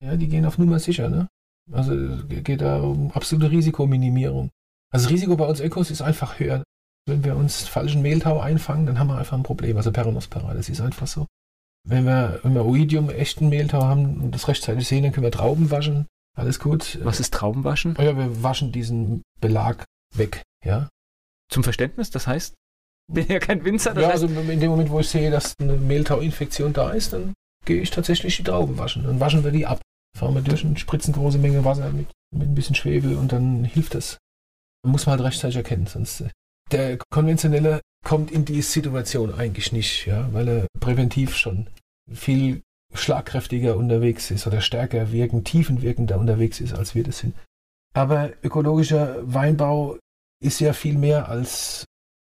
[0.03, 1.27] Ja, die gehen auf Nummer sicher, ne?
[1.71, 1.95] Also
[2.27, 4.51] geht da um absolute Risikominimierung.
[4.91, 6.63] Also das Risiko bei uns Ökos ist einfach höher.
[7.07, 9.75] Wenn wir uns falschen Mehltau einfangen, dann haben wir einfach ein Problem.
[9.77, 11.25] Also Peronospora, das ist einfach so.
[11.85, 15.31] Wenn wir, wenn wir Oidium, echten Mehltau haben und das rechtzeitig sehen, dann können wir
[15.31, 16.07] Trauben waschen.
[16.35, 16.99] Alles gut.
[17.03, 17.95] Was ist Traubenwaschen?
[17.99, 20.89] Ja, wir waschen diesen Belag weg, ja.
[21.49, 22.55] Zum Verständnis, das heißt,
[23.09, 23.99] ich bin ja kein Winzer.
[23.99, 27.33] ja, also in dem Moment, wo ich sehe, dass eine Mehltau-Infektion da ist, dann
[27.65, 29.03] gehe ich tatsächlich die Trauben waschen.
[29.03, 29.81] Dann waschen wir die ab.
[30.17, 33.63] Fahren wir durch und spritzen große Menge Wasser mit, mit ein bisschen Schwefel und dann
[33.63, 34.17] hilft das.
[34.85, 36.29] Muss man halt rechtzeitig erkennen, sonst äh,
[36.71, 41.67] der konventionelle kommt in die Situation eigentlich nicht, ja, weil er präventiv schon
[42.11, 42.61] viel
[42.93, 47.33] schlagkräftiger unterwegs ist oder stärker wirken, tiefenwirkender unterwegs ist, als wir das sind.
[47.93, 49.97] Aber ökologischer Weinbau
[50.43, 51.85] ist ja viel mehr als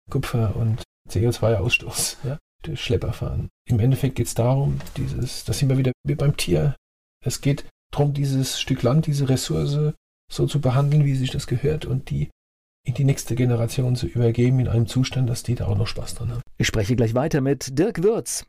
[0.10, 3.50] Kupfer und CO2-Ausstoß, ja, durch Schlepper fahren.
[3.70, 6.76] Im Endeffekt geht es darum, dieses, das sind wir wieder wie beim Tier.
[7.24, 9.94] Es geht darum, dieses Stück Land, diese Ressource
[10.32, 12.30] so zu behandeln, wie sich das gehört und die
[12.88, 16.16] in die nächste Generation zu übergeben in einem Zustand, dass die da auch noch Spaß
[16.16, 16.42] dran haben.
[16.58, 18.46] Ich spreche gleich weiter mit Dirk Würz.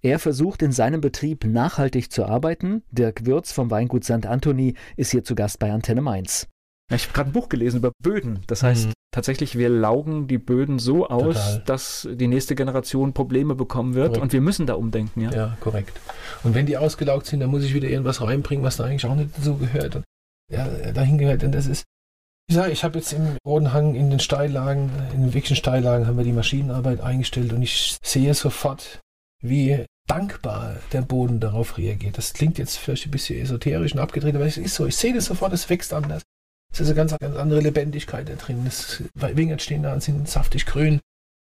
[0.00, 2.82] Er versucht in seinem Betrieb nachhaltig zu arbeiten.
[2.90, 4.24] Dirk Würz vom Weingut St.
[4.24, 6.48] Anthony ist hier zu Gast bei Antenne Mainz.
[6.90, 8.40] Ich habe gerade ein Buch gelesen über Böden.
[8.46, 8.92] Das heißt, mhm.
[9.10, 11.62] tatsächlich, wir laugen die Böden so aus, Total.
[11.66, 14.22] dass die nächste Generation Probleme bekommen wird korrekt.
[14.22, 15.20] und wir müssen da umdenken.
[15.20, 15.30] Ja?
[15.32, 16.00] ja, korrekt.
[16.42, 19.14] Und wenn die ausgelaugt sind, dann muss ich wieder irgendwas reinbringen, was da eigentlich auch
[19.14, 19.96] nicht dazu gehört.
[19.96, 20.04] Und,
[20.50, 21.44] ja, dahin gehört.
[21.44, 21.84] Und das ist,
[22.48, 26.16] ich sage, ich habe jetzt im Bodenhang in den Steillagen, in den wirklichen Steillagen haben
[26.16, 29.00] wir die Maschinenarbeit eingestellt und ich sehe sofort,
[29.42, 32.16] wie dankbar der Boden darauf reagiert.
[32.16, 34.86] Das klingt jetzt vielleicht ein bisschen esoterisch und abgedreht, aber es ist so.
[34.86, 36.22] Ich sehe das sofort, es wächst anders.
[36.72, 38.64] Es ist eine ganz, ganz andere Lebendigkeit da drin.
[38.64, 41.00] Das Wingert stehen da und sind saftig grün.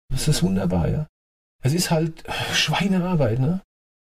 [0.08, 1.06] Das ist wunderbar, ja.
[1.64, 3.60] Es ist halt Schweinearbeit, ne?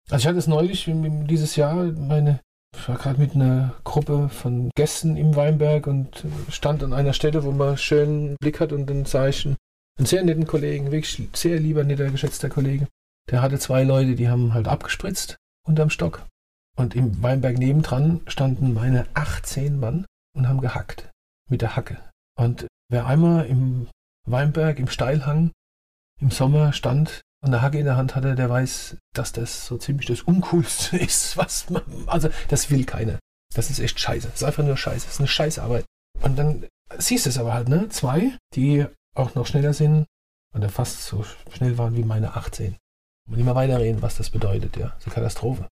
[0.09, 2.41] Also ich hatte es neulich dieses Jahr meine
[2.75, 7.45] ich war gerade mit einer Gruppe von Gästen im Weinberg und stand an einer Stelle,
[7.45, 9.57] wo man schönen Blick hat und ich einen,
[9.99, 12.87] einen sehr netten Kollegen, wirklich sehr lieber, netter, geschätzter Kollege.
[13.31, 15.37] Der hatte zwei Leute, die haben halt abgespritzt
[15.67, 16.25] unterm Stock.
[16.77, 21.11] Und im Weinberg nebendran standen meine 18 Mann und haben gehackt.
[21.49, 21.99] Mit der Hacke.
[22.39, 23.89] Und wer einmal im
[24.27, 25.53] Weinberg, im Steilhang,
[26.21, 29.79] im Sommer stand und eine Hacke in der Hand hatte, der weiß, dass das so
[29.79, 31.83] ziemlich das Uncoolste ist, was man.
[32.07, 33.19] Also, das will keiner.
[33.55, 34.29] Das ist echt scheiße.
[34.29, 35.07] Das ist einfach nur scheiße.
[35.07, 35.85] Das ist eine Scheißarbeit.
[36.23, 36.67] Und dann
[36.99, 37.89] siehst du es aber halt, ne?
[37.89, 40.07] Zwei, die auch noch schneller sind
[40.55, 42.77] oder fast so schnell waren wie meine 18.
[43.31, 44.95] Und immer weiterreden, was das bedeutet, ja.
[44.99, 45.69] Ist eine Katastrophe.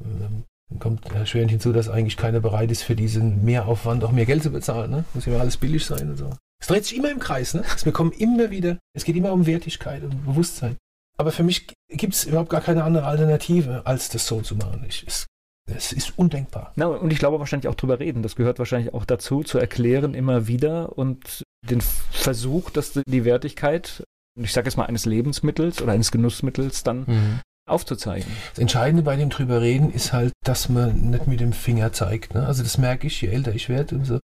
[0.00, 0.44] Dann
[0.78, 4.50] kommt erschwerend hinzu, dass eigentlich keiner bereit ist, für diesen Mehraufwand auch mehr Geld zu
[4.50, 4.90] bezahlen.
[4.90, 5.04] Ne?
[5.14, 6.30] Muss ja alles billig sein und so.
[6.60, 7.54] Es dreht sich immer im Kreis.
[7.54, 7.64] Ne?
[7.82, 10.76] Wir kommen immer wieder, es geht immer um Wertigkeit und Bewusstsein.
[11.18, 14.84] Aber für mich gibt es überhaupt gar keine andere Alternative, als das so zu machen.
[14.88, 15.26] Ich, es,
[15.66, 16.72] es ist undenkbar.
[16.76, 18.22] Na, und ich glaube wahrscheinlich auch drüber reden.
[18.22, 24.04] Das gehört wahrscheinlich auch dazu, zu erklären immer wieder und den Versuch, dass die Wertigkeit,
[24.40, 27.40] ich sage jetzt mal, eines Lebensmittels oder eines Genussmittels dann mhm.
[27.68, 28.30] aufzuzeigen.
[28.50, 32.34] Das Entscheidende bei dem drüber reden ist halt, dass man nicht mit dem Finger zeigt.
[32.34, 32.46] Ne?
[32.46, 34.20] Also das merke ich, je älter ich werde, umso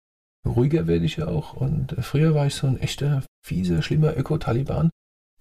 [0.46, 1.52] ruhiger werde ich ja auch.
[1.52, 4.88] Und früher war ich so ein echter, fieser, schlimmer Öko-Taliban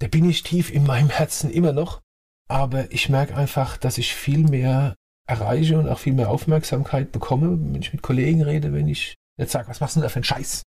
[0.02, 2.02] der bin ich tief in meinem Herzen immer noch.
[2.50, 4.96] Aber ich merke einfach, dass ich viel mehr
[5.28, 9.52] erreiche und auch viel mehr Aufmerksamkeit bekomme, wenn ich mit Kollegen rede, wenn ich jetzt
[9.52, 10.64] sage, was machst du denn da für einen Scheiß?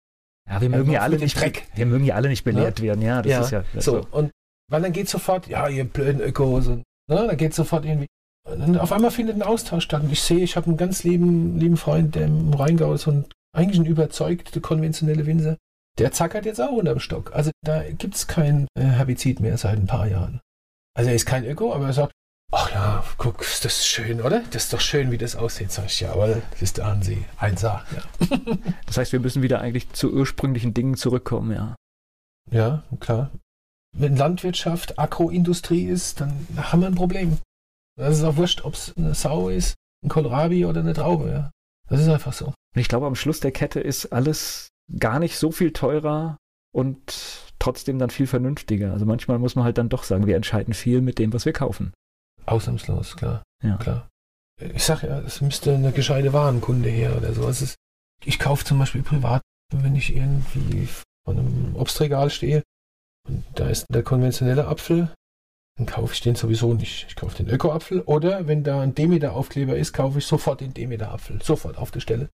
[0.49, 1.67] Ja, wir mögen ja alle nicht Dreck.
[1.75, 2.85] Wir mögen ja alle nicht belehrt ja?
[2.85, 3.21] werden, ja.
[3.21, 3.41] Das ja.
[3.41, 3.91] ist ja so.
[3.91, 4.07] so.
[4.11, 4.31] Und
[4.69, 8.07] weil dann geht sofort, ja, ihr blöden Ökos und ne, dann geht sofort irgendwie.
[8.47, 10.03] Und auf einmal findet ein Austausch statt.
[10.03, 13.31] Und ich sehe, ich habe einen ganz lieben, lieben Freund, der im Rheingau ist und
[13.55, 15.57] eigentlich ein überzeugter konventionelle Winzer
[15.99, 17.33] der zackert jetzt auch unterm Stock.
[17.33, 20.39] Also da gibt es kein äh, Herbizid mehr seit ein paar Jahren.
[20.95, 22.13] Also er ist kein Öko, aber er sagt,
[22.51, 24.41] ach ja, guck, das ist schön, oder?
[24.51, 25.71] Das ist doch schön, wie das aussieht.
[25.71, 27.25] Sag ich, ja, aber das ist der Ansee.
[27.39, 28.37] 1A, ja.
[28.85, 31.75] das heißt, wir müssen wieder eigentlich zu ursprünglichen Dingen zurückkommen, ja.
[32.51, 33.31] Ja, klar.
[33.95, 37.37] Wenn Landwirtschaft Agroindustrie ist, dann haben wir ein Problem.
[37.97, 41.51] Das ist auch wurscht, ob es eine Sau ist, ein Kohlrabi oder eine Traube, ja.
[41.87, 42.47] Das ist einfach so.
[42.47, 46.37] Und ich glaube, am Schluss der Kette ist alles gar nicht so viel teurer
[46.71, 48.93] und trotzdem dann viel vernünftiger.
[48.93, 51.53] Also manchmal muss man halt dann doch sagen, wir entscheiden viel mit dem, was wir
[51.53, 51.93] kaufen.
[52.45, 53.43] Ausnahmslos, klar.
[53.63, 53.77] Ja.
[53.77, 54.07] klar.
[54.59, 57.45] Ich sag ja, es müsste eine gescheite Warenkunde her oder so.
[57.45, 57.65] Also
[58.25, 59.41] ich kaufe zum Beispiel privat,
[59.73, 62.63] wenn ich irgendwie vor einem Obstregal stehe
[63.27, 65.13] und da ist der konventionelle Apfel,
[65.77, 67.05] dann kaufe ich den sowieso nicht.
[67.07, 71.41] Ich kaufe den Öko-Apfel oder wenn da ein Demeter-Aufkleber ist, kaufe ich sofort den Demeter-Apfel.
[71.41, 72.29] Sofort auf der Stelle.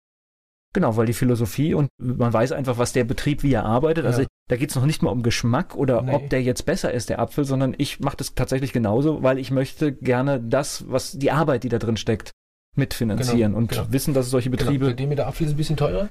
[0.74, 4.06] Genau, weil die Philosophie und man weiß einfach, was der Betrieb, wie er arbeitet.
[4.06, 4.28] Also ja.
[4.50, 6.14] da geht es noch nicht mal um Geschmack oder nee.
[6.14, 9.52] ob der jetzt besser ist, der Apfel, sondern ich mache das tatsächlich genauso, weil ich
[9.52, 12.32] möchte gerne das, was die Arbeit, die da drin steckt,
[12.76, 13.86] mitfinanzieren genau, und genau.
[13.92, 14.64] wissen, dass solche genau.
[14.64, 14.86] Betriebe.
[14.86, 14.96] Genau.
[14.96, 16.10] Der Demeter Apfel ist ein bisschen teurer.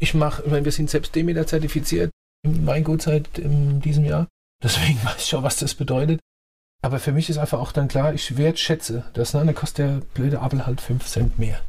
[0.00, 2.10] Ich mache, ich meine, wir sind selbst Demeter zertifiziert
[2.44, 4.26] im Weingut seit in diesem Jahr.
[4.64, 6.18] Deswegen weiß ich auch, was das bedeutet.
[6.84, 9.34] Aber für mich ist einfach auch dann klar, ich wertschätze das.
[9.34, 9.44] Ne?
[9.44, 11.60] Dann kostet der blöde Apfel halt 5 Cent mehr.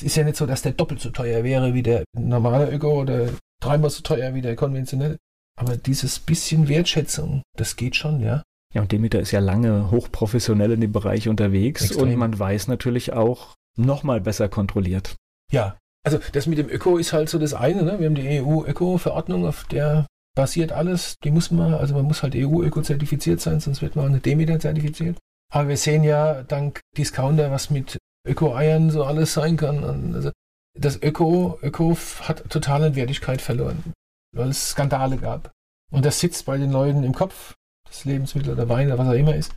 [0.00, 3.02] Es ist ja nicht so, dass der doppelt so teuer wäre wie der normale Öko
[3.02, 3.28] oder
[3.60, 5.18] dreimal so teuer wie der konventionelle.
[5.58, 8.42] Aber dieses bisschen Wertschätzung, das geht schon, ja.
[8.72, 12.08] Ja, und Demeter ist ja lange hochprofessionell in dem Bereich unterwegs Extrem.
[12.08, 15.16] und man weiß natürlich auch, nochmal besser kontrolliert.
[15.52, 17.82] Ja, also das mit dem Öko ist halt so das eine.
[17.82, 17.98] Ne?
[17.98, 21.16] Wir haben die EU-Öko-Verordnung, auf der basiert alles.
[21.22, 24.58] Die muss man, also man muss halt EU-Öko-zertifiziert sein, sonst wird man auch nicht Demeter
[24.58, 25.18] zertifiziert.
[25.52, 30.14] Aber wir sehen ja dank Discounter, was mit Öko-Eiern so alles sein kann.
[30.14, 30.30] Also
[30.78, 33.92] das Öko, Öko hat total an Wertigkeit verloren,
[34.34, 35.50] weil es Skandale gab.
[35.90, 37.54] Und das sitzt bei den Leuten im Kopf,
[37.86, 39.54] das Lebensmittel oder Wein oder was auch immer ist.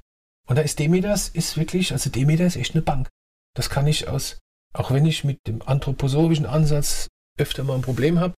[0.47, 3.09] Und da ist Demeters ist wirklich, also Demeter ist echt eine Bank.
[3.55, 4.39] Das kann ich aus,
[4.73, 7.07] auch wenn ich mit dem anthroposophischen Ansatz
[7.37, 8.33] öfter mal ein Problem habe,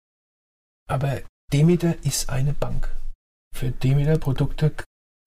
[0.88, 1.22] aber
[1.52, 2.94] Demeter ist eine Bank.
[3.54, 4.76] Für Demeter-Produkte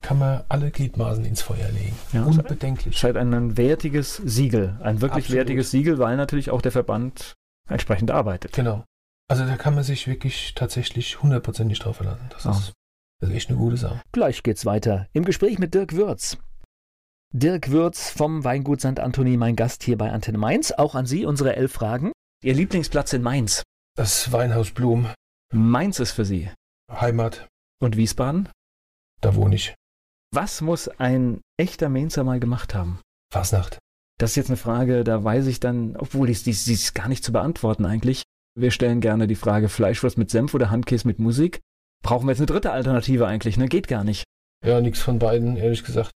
[0.02, 1.96] kann man alle Gliedmaßen ins Feuer legen.
[2.12, 2.94] Ja, Unbedenklich.
[2.94, 5.38] Es ist halt ein wertiges Siegel, ein wirklich Absolut.
[5.38, 7.34] wertiges Siegel, weil natürlich auch der Verband
[7.68, 8.52] entsprechend arbeitet.
[8.52, 8.84] Genau.
[9.28, 12.26] Also da kann man sich wirklich tatsächlich hundertprozentig drauf verlassen.
[12.30, 12.52] Das Ah.
[12.52, 12.72] ist,
[13.20, 14.00] das ist echt eine gute Sache.
[14.12, 16.38] Gleich geht's weiter im Gespräch mit Dirk Würz.
[17.34, 19.00] Dirk Würz vom Weingut St.
[19.00, 20.72] Anthony, mein Gast hier bei Antenne Mainz.
[20.72, 22.12] Auch an Sie unsere elf Fragen.
[22.42, 23.64] Ihr Lieblingsplatz in Mainz.
[23.96, 25.08] Das Weinhaus Blum,
[25.52, 26.48] Mainz ist für Sie.
[26.90, 27.48] Heimat,
[27.80, 28.48] Und Wiesbaden?
[29.20, 29.74] da wohne ich.
[30.32, 33.00] Was muss ein echter Mainzer mal gemacht haben?
[33.32, 33.78] Fasnacht.
[34.18, 37.32] Das ist jetzt eine Frage, da weiß ich dann, obwohl die, ist gar nicht zu
[37.32, 38.24] beantworten eigentlich.
[38.56, 41.60] Wir stellen gerne die Frage Fleischwurst mit Senf oder Handkäse mit Musik.
[42.02, 43.68] Brauchen wir jetzt eine dritte Alternative eigentlich, ne?
[43.68, 44.24] Geht gar nicht.
[44.64, 46.10] Ja, nichts von beiden, ehrlich gesagt.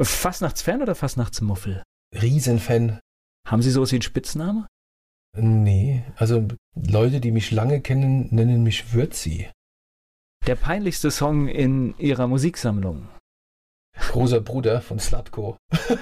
[0.00, 1.82] Fastnachtsfan oder Fastnachtsmuffel?
[2.14, 3.00] Riesenfan.
[3.46, 4.66] Haben Sie sowas wie einen Spitzname?
[5.36, 9.48] Nee, also Leute, die mich lange kennen, nennen mich Würzi.
[10.46, 13.08] Der peinlichste Song in Ihrer Musiksammlung.
[13.98, 15.56] Großer Bruder von Slatko.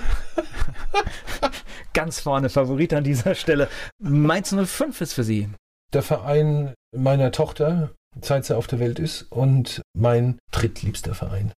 [1.94, 3.70] Ganz vorne, Favorit an dieser Stelle.
[3.98, 5.48] Mainz 05 ist für Sie.
[5.94, 11.52] Der Verein meiner Tochter, seit sie auf der Welt ist, und mein drittliebster Verein.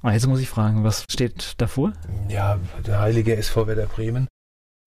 [0.00, 1.92] Ah, jetzt muss ich fragen, was steht davor?
[2.28, 4.26] Ja, der heilige SV Werder Bremen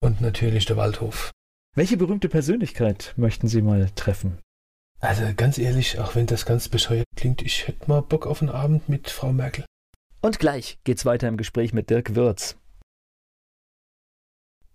[0.04, 1.30] und natürlich der Waldhof.
[1.74, 4.40] Welche berühmte Persönlichkeit möchten Sie mal treffen?
[5.00, 8.50] Also ganz ehrlich, auch wenn das ganz bescheuert klingt, ich hätte mal Bock auf einen
[8.50, 9.64] Abend mit Frau Merkel.
[10.22, 12.56] Und gleich geht's weiter im Gespräch mit Dirk Würz.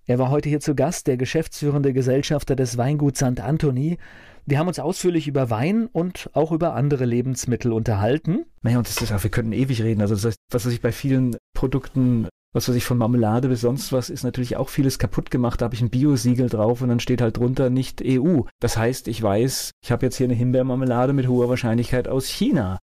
[0.06, 3.40] Er war heute hier zu Gast, der geschäftsführende Gesellschafter des Weinguts St.
[3.40, 3.98] Anthony.
[4.46, 8.46] Wir haben uns ausführlich über Wein und auch über andere Lebensmittel unterhalten.
[8.62, 10.02] Naja, und das ist ja, wir könnten ewig reden.
[10.02, 13.94] Also das heißt, was ich bei vielen Produkten, was weiß ich von Marmelade bis sonst
[13.94, 15.62] was, ist natürlich auch vieles kaputt gemacht.
[15.62, 18.42] Da habe ich ein Biosiegel drauf und dann steht halt drunter nicht EU.
[18.60, 22.78] Das heißt, ich weiß, ich habe jetzt hier eine Himbeermarmelade mit hoher Wahrscheinlichkeit aus China.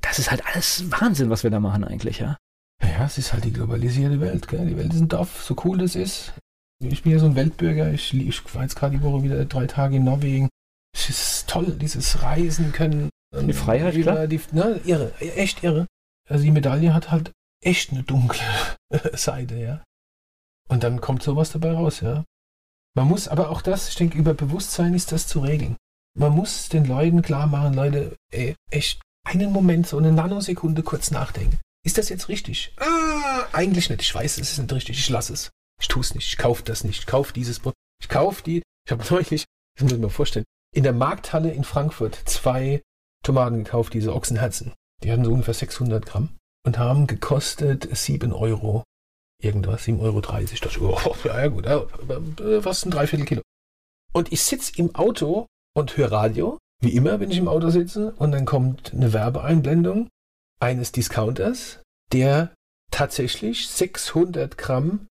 [0.00, 2.36] Das ist halt alles Wahnsinn, was wir da machen eigentlich, ja?
[2.80, 4.46] Ja, es ist halt die globalisierte Welt.
[4.46, 4.66] Gell?
[4.66, 6.32] Die Welt ist ein Dorf, so cool das ist.
[6.80, 7.92] Ich bin ja so ein Weltbürger.
[7.92, 10.48] Ich, ich war jetzt gerade die Woche wieder drei Tage in Norwegen.
[10.94, 13.10] Es ist toll, dieses Reisen können.
[13.34, 14.26] Die Freiheit, wieder klar.
[14.28, 15.86] Die, ne, irre, echt irre.
[16.28, 17.32] Also die Medaille hat halt
[17.62, 18.44] echt eine dunkle
[19.14, 19.84] Seite, ja.
[20.68, 22.24] Und dann kommt sowas dabei raus, ja.
[22.94, 25.76] Man muss aber auch das, ich denke, über Bewusstsein ist das zu regeln.
[26.18, 31.10] Man muss den Leuten klar machen, Leute, ey, echt einen Moment, so eine Nanosekunde kurz
[31.10, 31.60] nachdenken.
[31.84, 32.74] Ist das jetzt richtig?
[32.78, 34.02] Ah, eigentlich nicht.
[34.02, 34.98] Ich weiß, es ist nicht richtig.
[34.98, 35.50] Ich lasse es.
[35.80, 36.26] Ich tue es nicht.
[36.26, 37.00] Ich kaufe das nicht.
[37.00, 37.78] Ich kaufe dieses Produkt.
[38.02, 38.62] Ich kaufe die.
[38.84, 39.44] Ich habe neulich,
[39.76, 40.44] das muss ich mir vorstellen,
[40.74, 42.82] in der Markthalle in Frankfurt zwei
[43.24, 44.72] Tomaten gekauft, diese Ochsenherzen.
[45.02, 46.36] Die hatten so ungefähr 600 Gramm
[46.68, 48.84] und haben gekostet 7 Euro.
[49.42, 50.20] Irgendwas, 7,30 Euro.
[50.20, 53.42] Da dachte oh, ja, gut, äh, fast ein Dreiviertel Kilo.
[54.12, 58.12] Und ich sitze im Auto und höre Radio, wie immer, wenn ich im Auto sitze,
[58.18, 60.08] und dann kommt eine Werbeeinblendung
[60.60, 61.80] eines Discounters,
[62.12, 62.52] der
[62.90, 65.06] tatsächlich 600 Gramm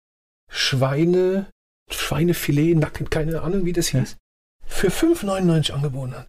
[0.50, 1.48] Schweine,
[1.90, 4.18] Schweinefilet, Nacken, keine Ahnung, wie das hieß,
[4.66, 6.26] für 5,99 angeboten hat.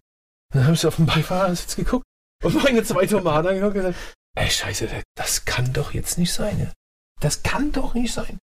[0.54, 2.06] Dann habe ich auf dem Beifahrersitz geguckt
[2.42, 6.72] und meine zwei Tomaten angeguckt und gesagt, ey Scheiße, das kann doch jetzt nicht sein.
[7.20, 8.38] Das kann doch nicht sein,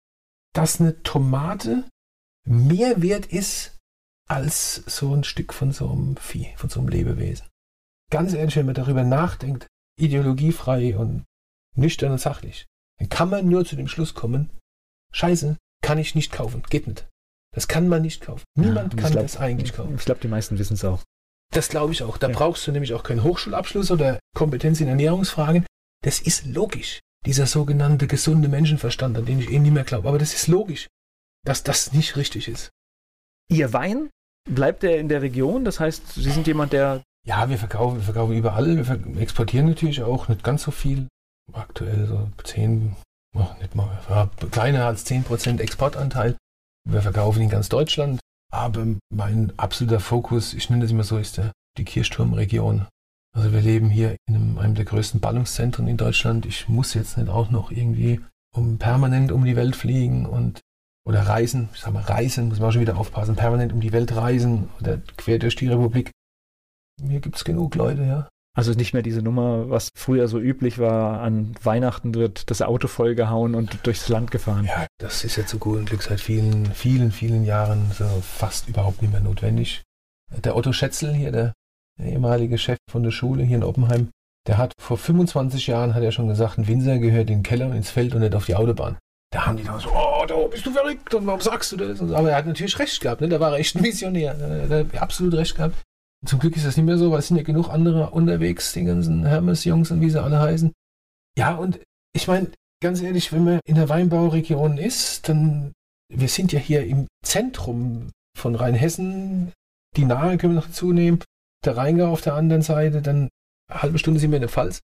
[0.52, 1.88] dass eine Tomate
[2.46, 3.76] mehr wert ist
[4.28, 7.46] als so ein Stück von so einem Vieh, von so einem Lebewesen.
[8.10, 9.66] Ganz ehrlich, wenn man darüber nachdenkt,
[9.98, 11.24] ideologiefrei und
[11.76, 12.66] nüchtern und sachlich,
[12.98, 14.50] dann kann man nur zu dem Schluss kommen,
[15.12, 17.06] Scheiße, kann ich nicht kaufen, geht nicht.
[17.54, 18.44] Das kann man nicht kaufen.
[18.58, 19.94] Niemand Ja, kann glaub- das eigentlich kaufen.
[19.96, 21.02] Ich glaube, die meisten wissen es auch.
[21.52, 22.16] Das glaube ich auch.
[22.18, 22.34] Da Ja.
[22.34, 25.64] brauchst du nämlich auch keinen Hochschulabschluss oder Kompetenz in Ernährungsfragen.
[26.04, 27.00] Das ist logisch.
[27.24, 30.06] Dieser sogenannte gesunde Menschenverstand, an den ich eh nie mehr glaube.
[30.08, 30.88] Aber das ist logisch,
[31.46, 32.70] dass das nicht richtig ist.
[33.48, 34.10] Ihr Wein,
[34.48, 35.64] bleibt er in der Region?
[35.64, 38.76] Das heißt, Sie sind jemand, der Ja, wir verkaufen, wir verkaufen überall.
[38.76, 41.08] Wir exportieren natürlich auch nicht ganz so viel.
[41.54, 42.94] Aktuell so 10,
[43.34, 46.36] ach, nicht mal, ja, kleiner als 10% Exportanteil.
[46.86, 48.20] Wir verkaufen in ganz Deutschland.
[48.52, 52.86] Aber mein absoluter Fokus, ich nenne das immer so, ist der, die Kirchturmregion.
[53.34, 56.46] Also wir leben hier in einem, einem der größten Ballungszentren in Deutschland.
[56.46, 58.20] Ich muss jetzt nicht auch noch irgendwie
[58.54, 60.60] um permanent um die Welt fliegen und
[61.06, 63.92] oder reisen, ich sag mal reisen, muss man auch schon wieder aufpassen, permanent um die
[63.92, 66.10] Welt reisen oder quer durch die Republik.
[67.02, 68.28] Mir gibt es genug Leute, ja.
[68.56, 72.86] Also nicht mehr diese Nummer, was früher so üblich war, an Weihnachten wird das Auto
[72.86, 74.64] vollgehauen und durchs Land gefahren.
[74.64, 79.02] Ja, das ist ja zu guten Glück seit vielen, vielen, vielen Jahren so fast überhaupt
[79.02, 79.82] nicht mehr notwendig.
[80.44, 81.52] Der Otto Schätzel hier, der,
[81.98, 84.10] der ehemalige Chef von der Schule hier in Oppenheim,
[84.46, 87.66] der hat vor 25 Jahren, hat er schon gesagt, ein Winzer gehört in den Keller
[87.66, 88.98] und ins Feld und nicht auf die Autobahn.
[89.32, 92.00] Da haben die dann so, oh, da bist du verrückt und warum sagst du das?
[92.00, 93.28] Aber er hat natürlich recht gehabt, ne?
[93.28, 94.36] da war er echt ein Missionär.
[94.38, 95.82] Er hat absolut recht gehabt.
[96.24, 98.84] Zum Glück ist das nicht mehr so, weil es sind ja genug andere unterwegs, die
[98.84, 100.72] ganzen Hermes-Jungs und wie sie alle heißen.
[101.36, 101.80] Ja, und
[102.14, 105.72] ich meine, ganz ehrlich, wenn man in der Weinbauregion ist, dann,
[106.12, 109.52] wir sind ja hier im Zentrum von Rheinhessen,
[109.96, 111.20] die Nahe können wir noch dazu nehmen,
[111.66, 113.28] der Rheingau auf der anderen Seite, dann
[113.70, 114.80] eine halbe Stunde sind wir in der Pfalz.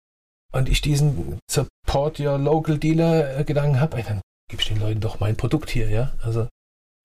[0.53, 4.21] Und ich diesen Support Your Local Dealer äh, Gedanken habe, dann
[4.51, 6.13] gibst den Leuten doch mein Produkt hier, ja.
[6.23, 6.49] Also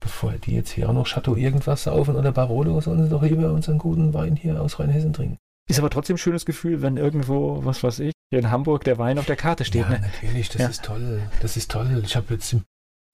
[0.02, 3.52] bevor die jetzt hier auch noch Chateau irgendwas saufen oder Barolo, sollen sie doch lieber
[3.52, 5.38] unseren guten Wein hier aus Rheinhessen trinken.
[5.70, 8.98] Ist aber trotzdem ein schönes Gefühl, wenn irgendwo, was weiß ich, hier in Hamburg der
[8.98, 9.84] Wein auf der Karte steht.
[9.84, 10.00] Ja, ne?
[10.00, 10.68] natürlich, das ja.
[10.68, 11.22] ist toll.
[11.42, 12.02] Das ist toll.
[12.06, 12.64] Ich habe jetzt, im,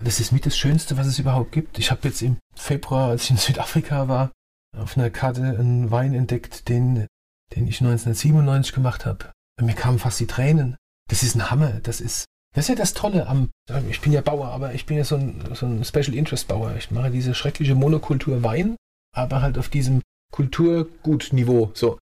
[0.04, 1.80] das ist mit das Schönste, was es überhaupt gibt.
[1.80, 4.32] Ich habe jetzt im Februar, als ich in Südafrika war,
[4.78, 7.08] auf einer Karte einen Wein entdeckt, den,
[7.56, 9.32] den ich 1997 gemacht habe.
[9.62, 10.76] Mir kamen fast die Tränen.
[11.10, 11.80] Das ist ein Hammer.
[11.84, 13.50] Das ist, das ist ja das Tolle am,
[13.90, 16.76] ich bin ja Bauer, aber ich bin ja so ein, so ein Special Interest Bauer.
[16.78, 18.76] Ich mache diese schreckliche Monokultur Wein,
[19.16, 20.02] aber halt auf diesem
[20.32, 21.72] Kulturgutniveau.
[21.74, 22.00] So.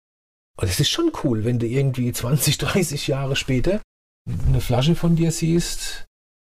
[0.58, 3.82] Und es ist schon cool, wenn du irgendwie 20, 30 Jahre später
[4.48, 6.06] eine Flasche von dir siehst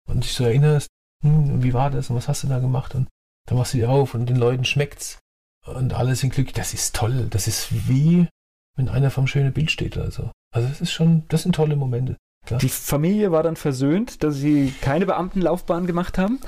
[0.09, 0.87] und dich so erinnerst,
[1.23, 3.07] hm, wie war das und was hast du da gemacht und
[3.47, 5.19] dann machst du die auf und den Leuten schmeckt's
[5.67, 6.55] und alle sind glücklich.
[6.55, 7.27] Das ist toll.
[7.29, 8.27] Das ist wie,
[8.75, 10.31] wenn einer vom schönen Bild steht oder so.
[10.53, 12.17] Also das ist schon, das sind tolle Momente.
[12.45, 12.59] Klar.
[12.59, 16.39] Die Familie war dann versöhnt, dass sie keine Beamtenlaufbahn gemacht haben?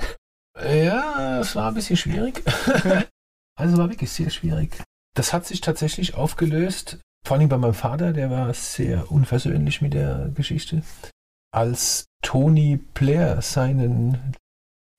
[0.56, 2.42] Ja, es war ein bisschen schwierig.
[3.58, 4.82] also war wirklich sehr schwierig.
[5.14, 9.94] Das hat sich tatsächlich aufgelöst, vor allem bei meinem Vater, der war sehr unversöhnlich mit
[9.94, 10.82] der Geschichte.
[11.52, 14.36] Als Tony Blair seinen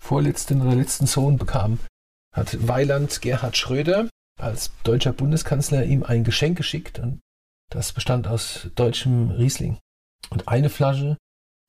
[0.01, 1.79] vorletzten oder letzten Sohn bekam,
[2.33, 4.09] hat Weiland Gerhard Schröder
[4.39, 7.19] als deutscher Bundeskanzler ihm ein Geschenk geschickt und
[7.69, 9.77] das bestand aus deutschem Riesling.
[10.29, 11.17] Und eine Flasche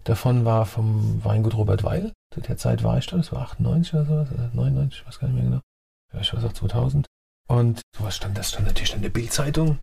[0.04, 2.12] davon war vom Weingut Robert Weil.
[2.34, 5.18] Zu der Zeit war ich da, das war 98 oder sowas, oder 99, ich weiß
[5.18, 5.60] gar nicht mehr genau.
[6.12, 7.06] Ja, ich weiß auch 2000.
[7.48, 9.78] Und sowas stand, das stand natürlich in der Bildzeitung.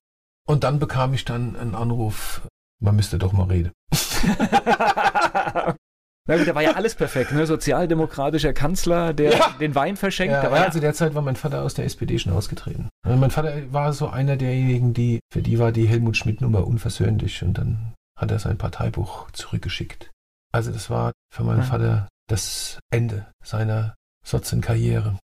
[0.48, 2.48] Und dann bekam ich dann einen Anruf,
[2.82, 3.72] man müsste doch mal reden.
[6.30, 7.48] Na gut, da war ja alles perfekt, ne?
[7.48, 9.50] Sozialdemokratischer Kanzler, der ja.
[9.60, 10.32] den Wein verschenkt.
[10.32, 12.88] Ja, ja, also derzeit war mein Vater aus der SPD schon ausgetreten.
[13.04, 17.42] Also mein Vater war so einer derjenigen, die, für die war die Helmut Schmidt-Nummer unversöhnlich
[17.42, 20.12] und dann hat er sein Parteibuch zurückgeschickt.
[20.54, 21.66] Also das war für meinen ja.
[21.66, 25.18] Vater das Ende seiner Sozienkarriere.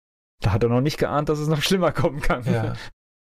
[0.41, 2.45] Da hat er noch nicht geahnt, dass es noch schlimmer kommen kann.
[2.45, 2.75] Ja.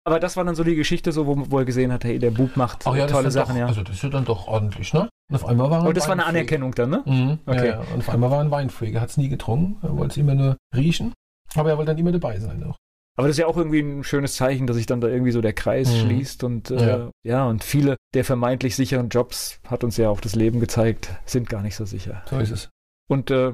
[0.04, 2.32] Aber das war dann so die Geschichte, so, wo, wo er gesehen hat, hey, der
[2.32, 3.66] Bub macht ja, tolle Sachen, doch, ja.
[3.66, 5.10] Also das ist ja dann doch ordentlich, ne?
[5.32, 7.04] Und auf einmal war Und das war eine Anerkennung dann, ne?
[7.06, 7.70] Mhm, okay.
[7.70, 8.96] Ja, Und auf einmal war er ein Weinfreak.
[8.96, 11.14] Er hat es nie getrunken, er wollte es immer nur riechen,
[11.56, 12.76] aber er wollte dann immer dabei sein auch.
[13.18, 15.42] Aber das ist ja auch irgendwie ein schönes Zeichen, dass sich dann da irgendwie so
[15.42, 15.98] der Kreis mhm.
[16.00, 17.10] schließt und äh, ja.
[17.24, 17.46] ja.
[17.46, 21.62] und viele der vermeintlich sicheren Jobs, hat uns ja auch das Leben gezeigt, sind gar
[21.62, 22.24] nicht so sicher.
[22.30, 22.70] So ist es.
[23.10, 23.54] Und äh,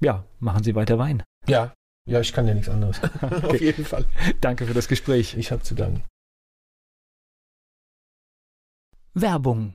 [0.00, 1.22] ja, machen Sie weiter Wein.
[1.46, 1.72] Ja,
[2.04, 3.00] ja, ich kann ja nichts anderes.
[3.22, 3.46] okay.
[3.46, 4.04] Auf jeden Fall.
[4.40, 5.36] Danke für das Gespräch.
[5.36, 6.02] Ich habe zu danken.
[9.14, 9.74] Werbung.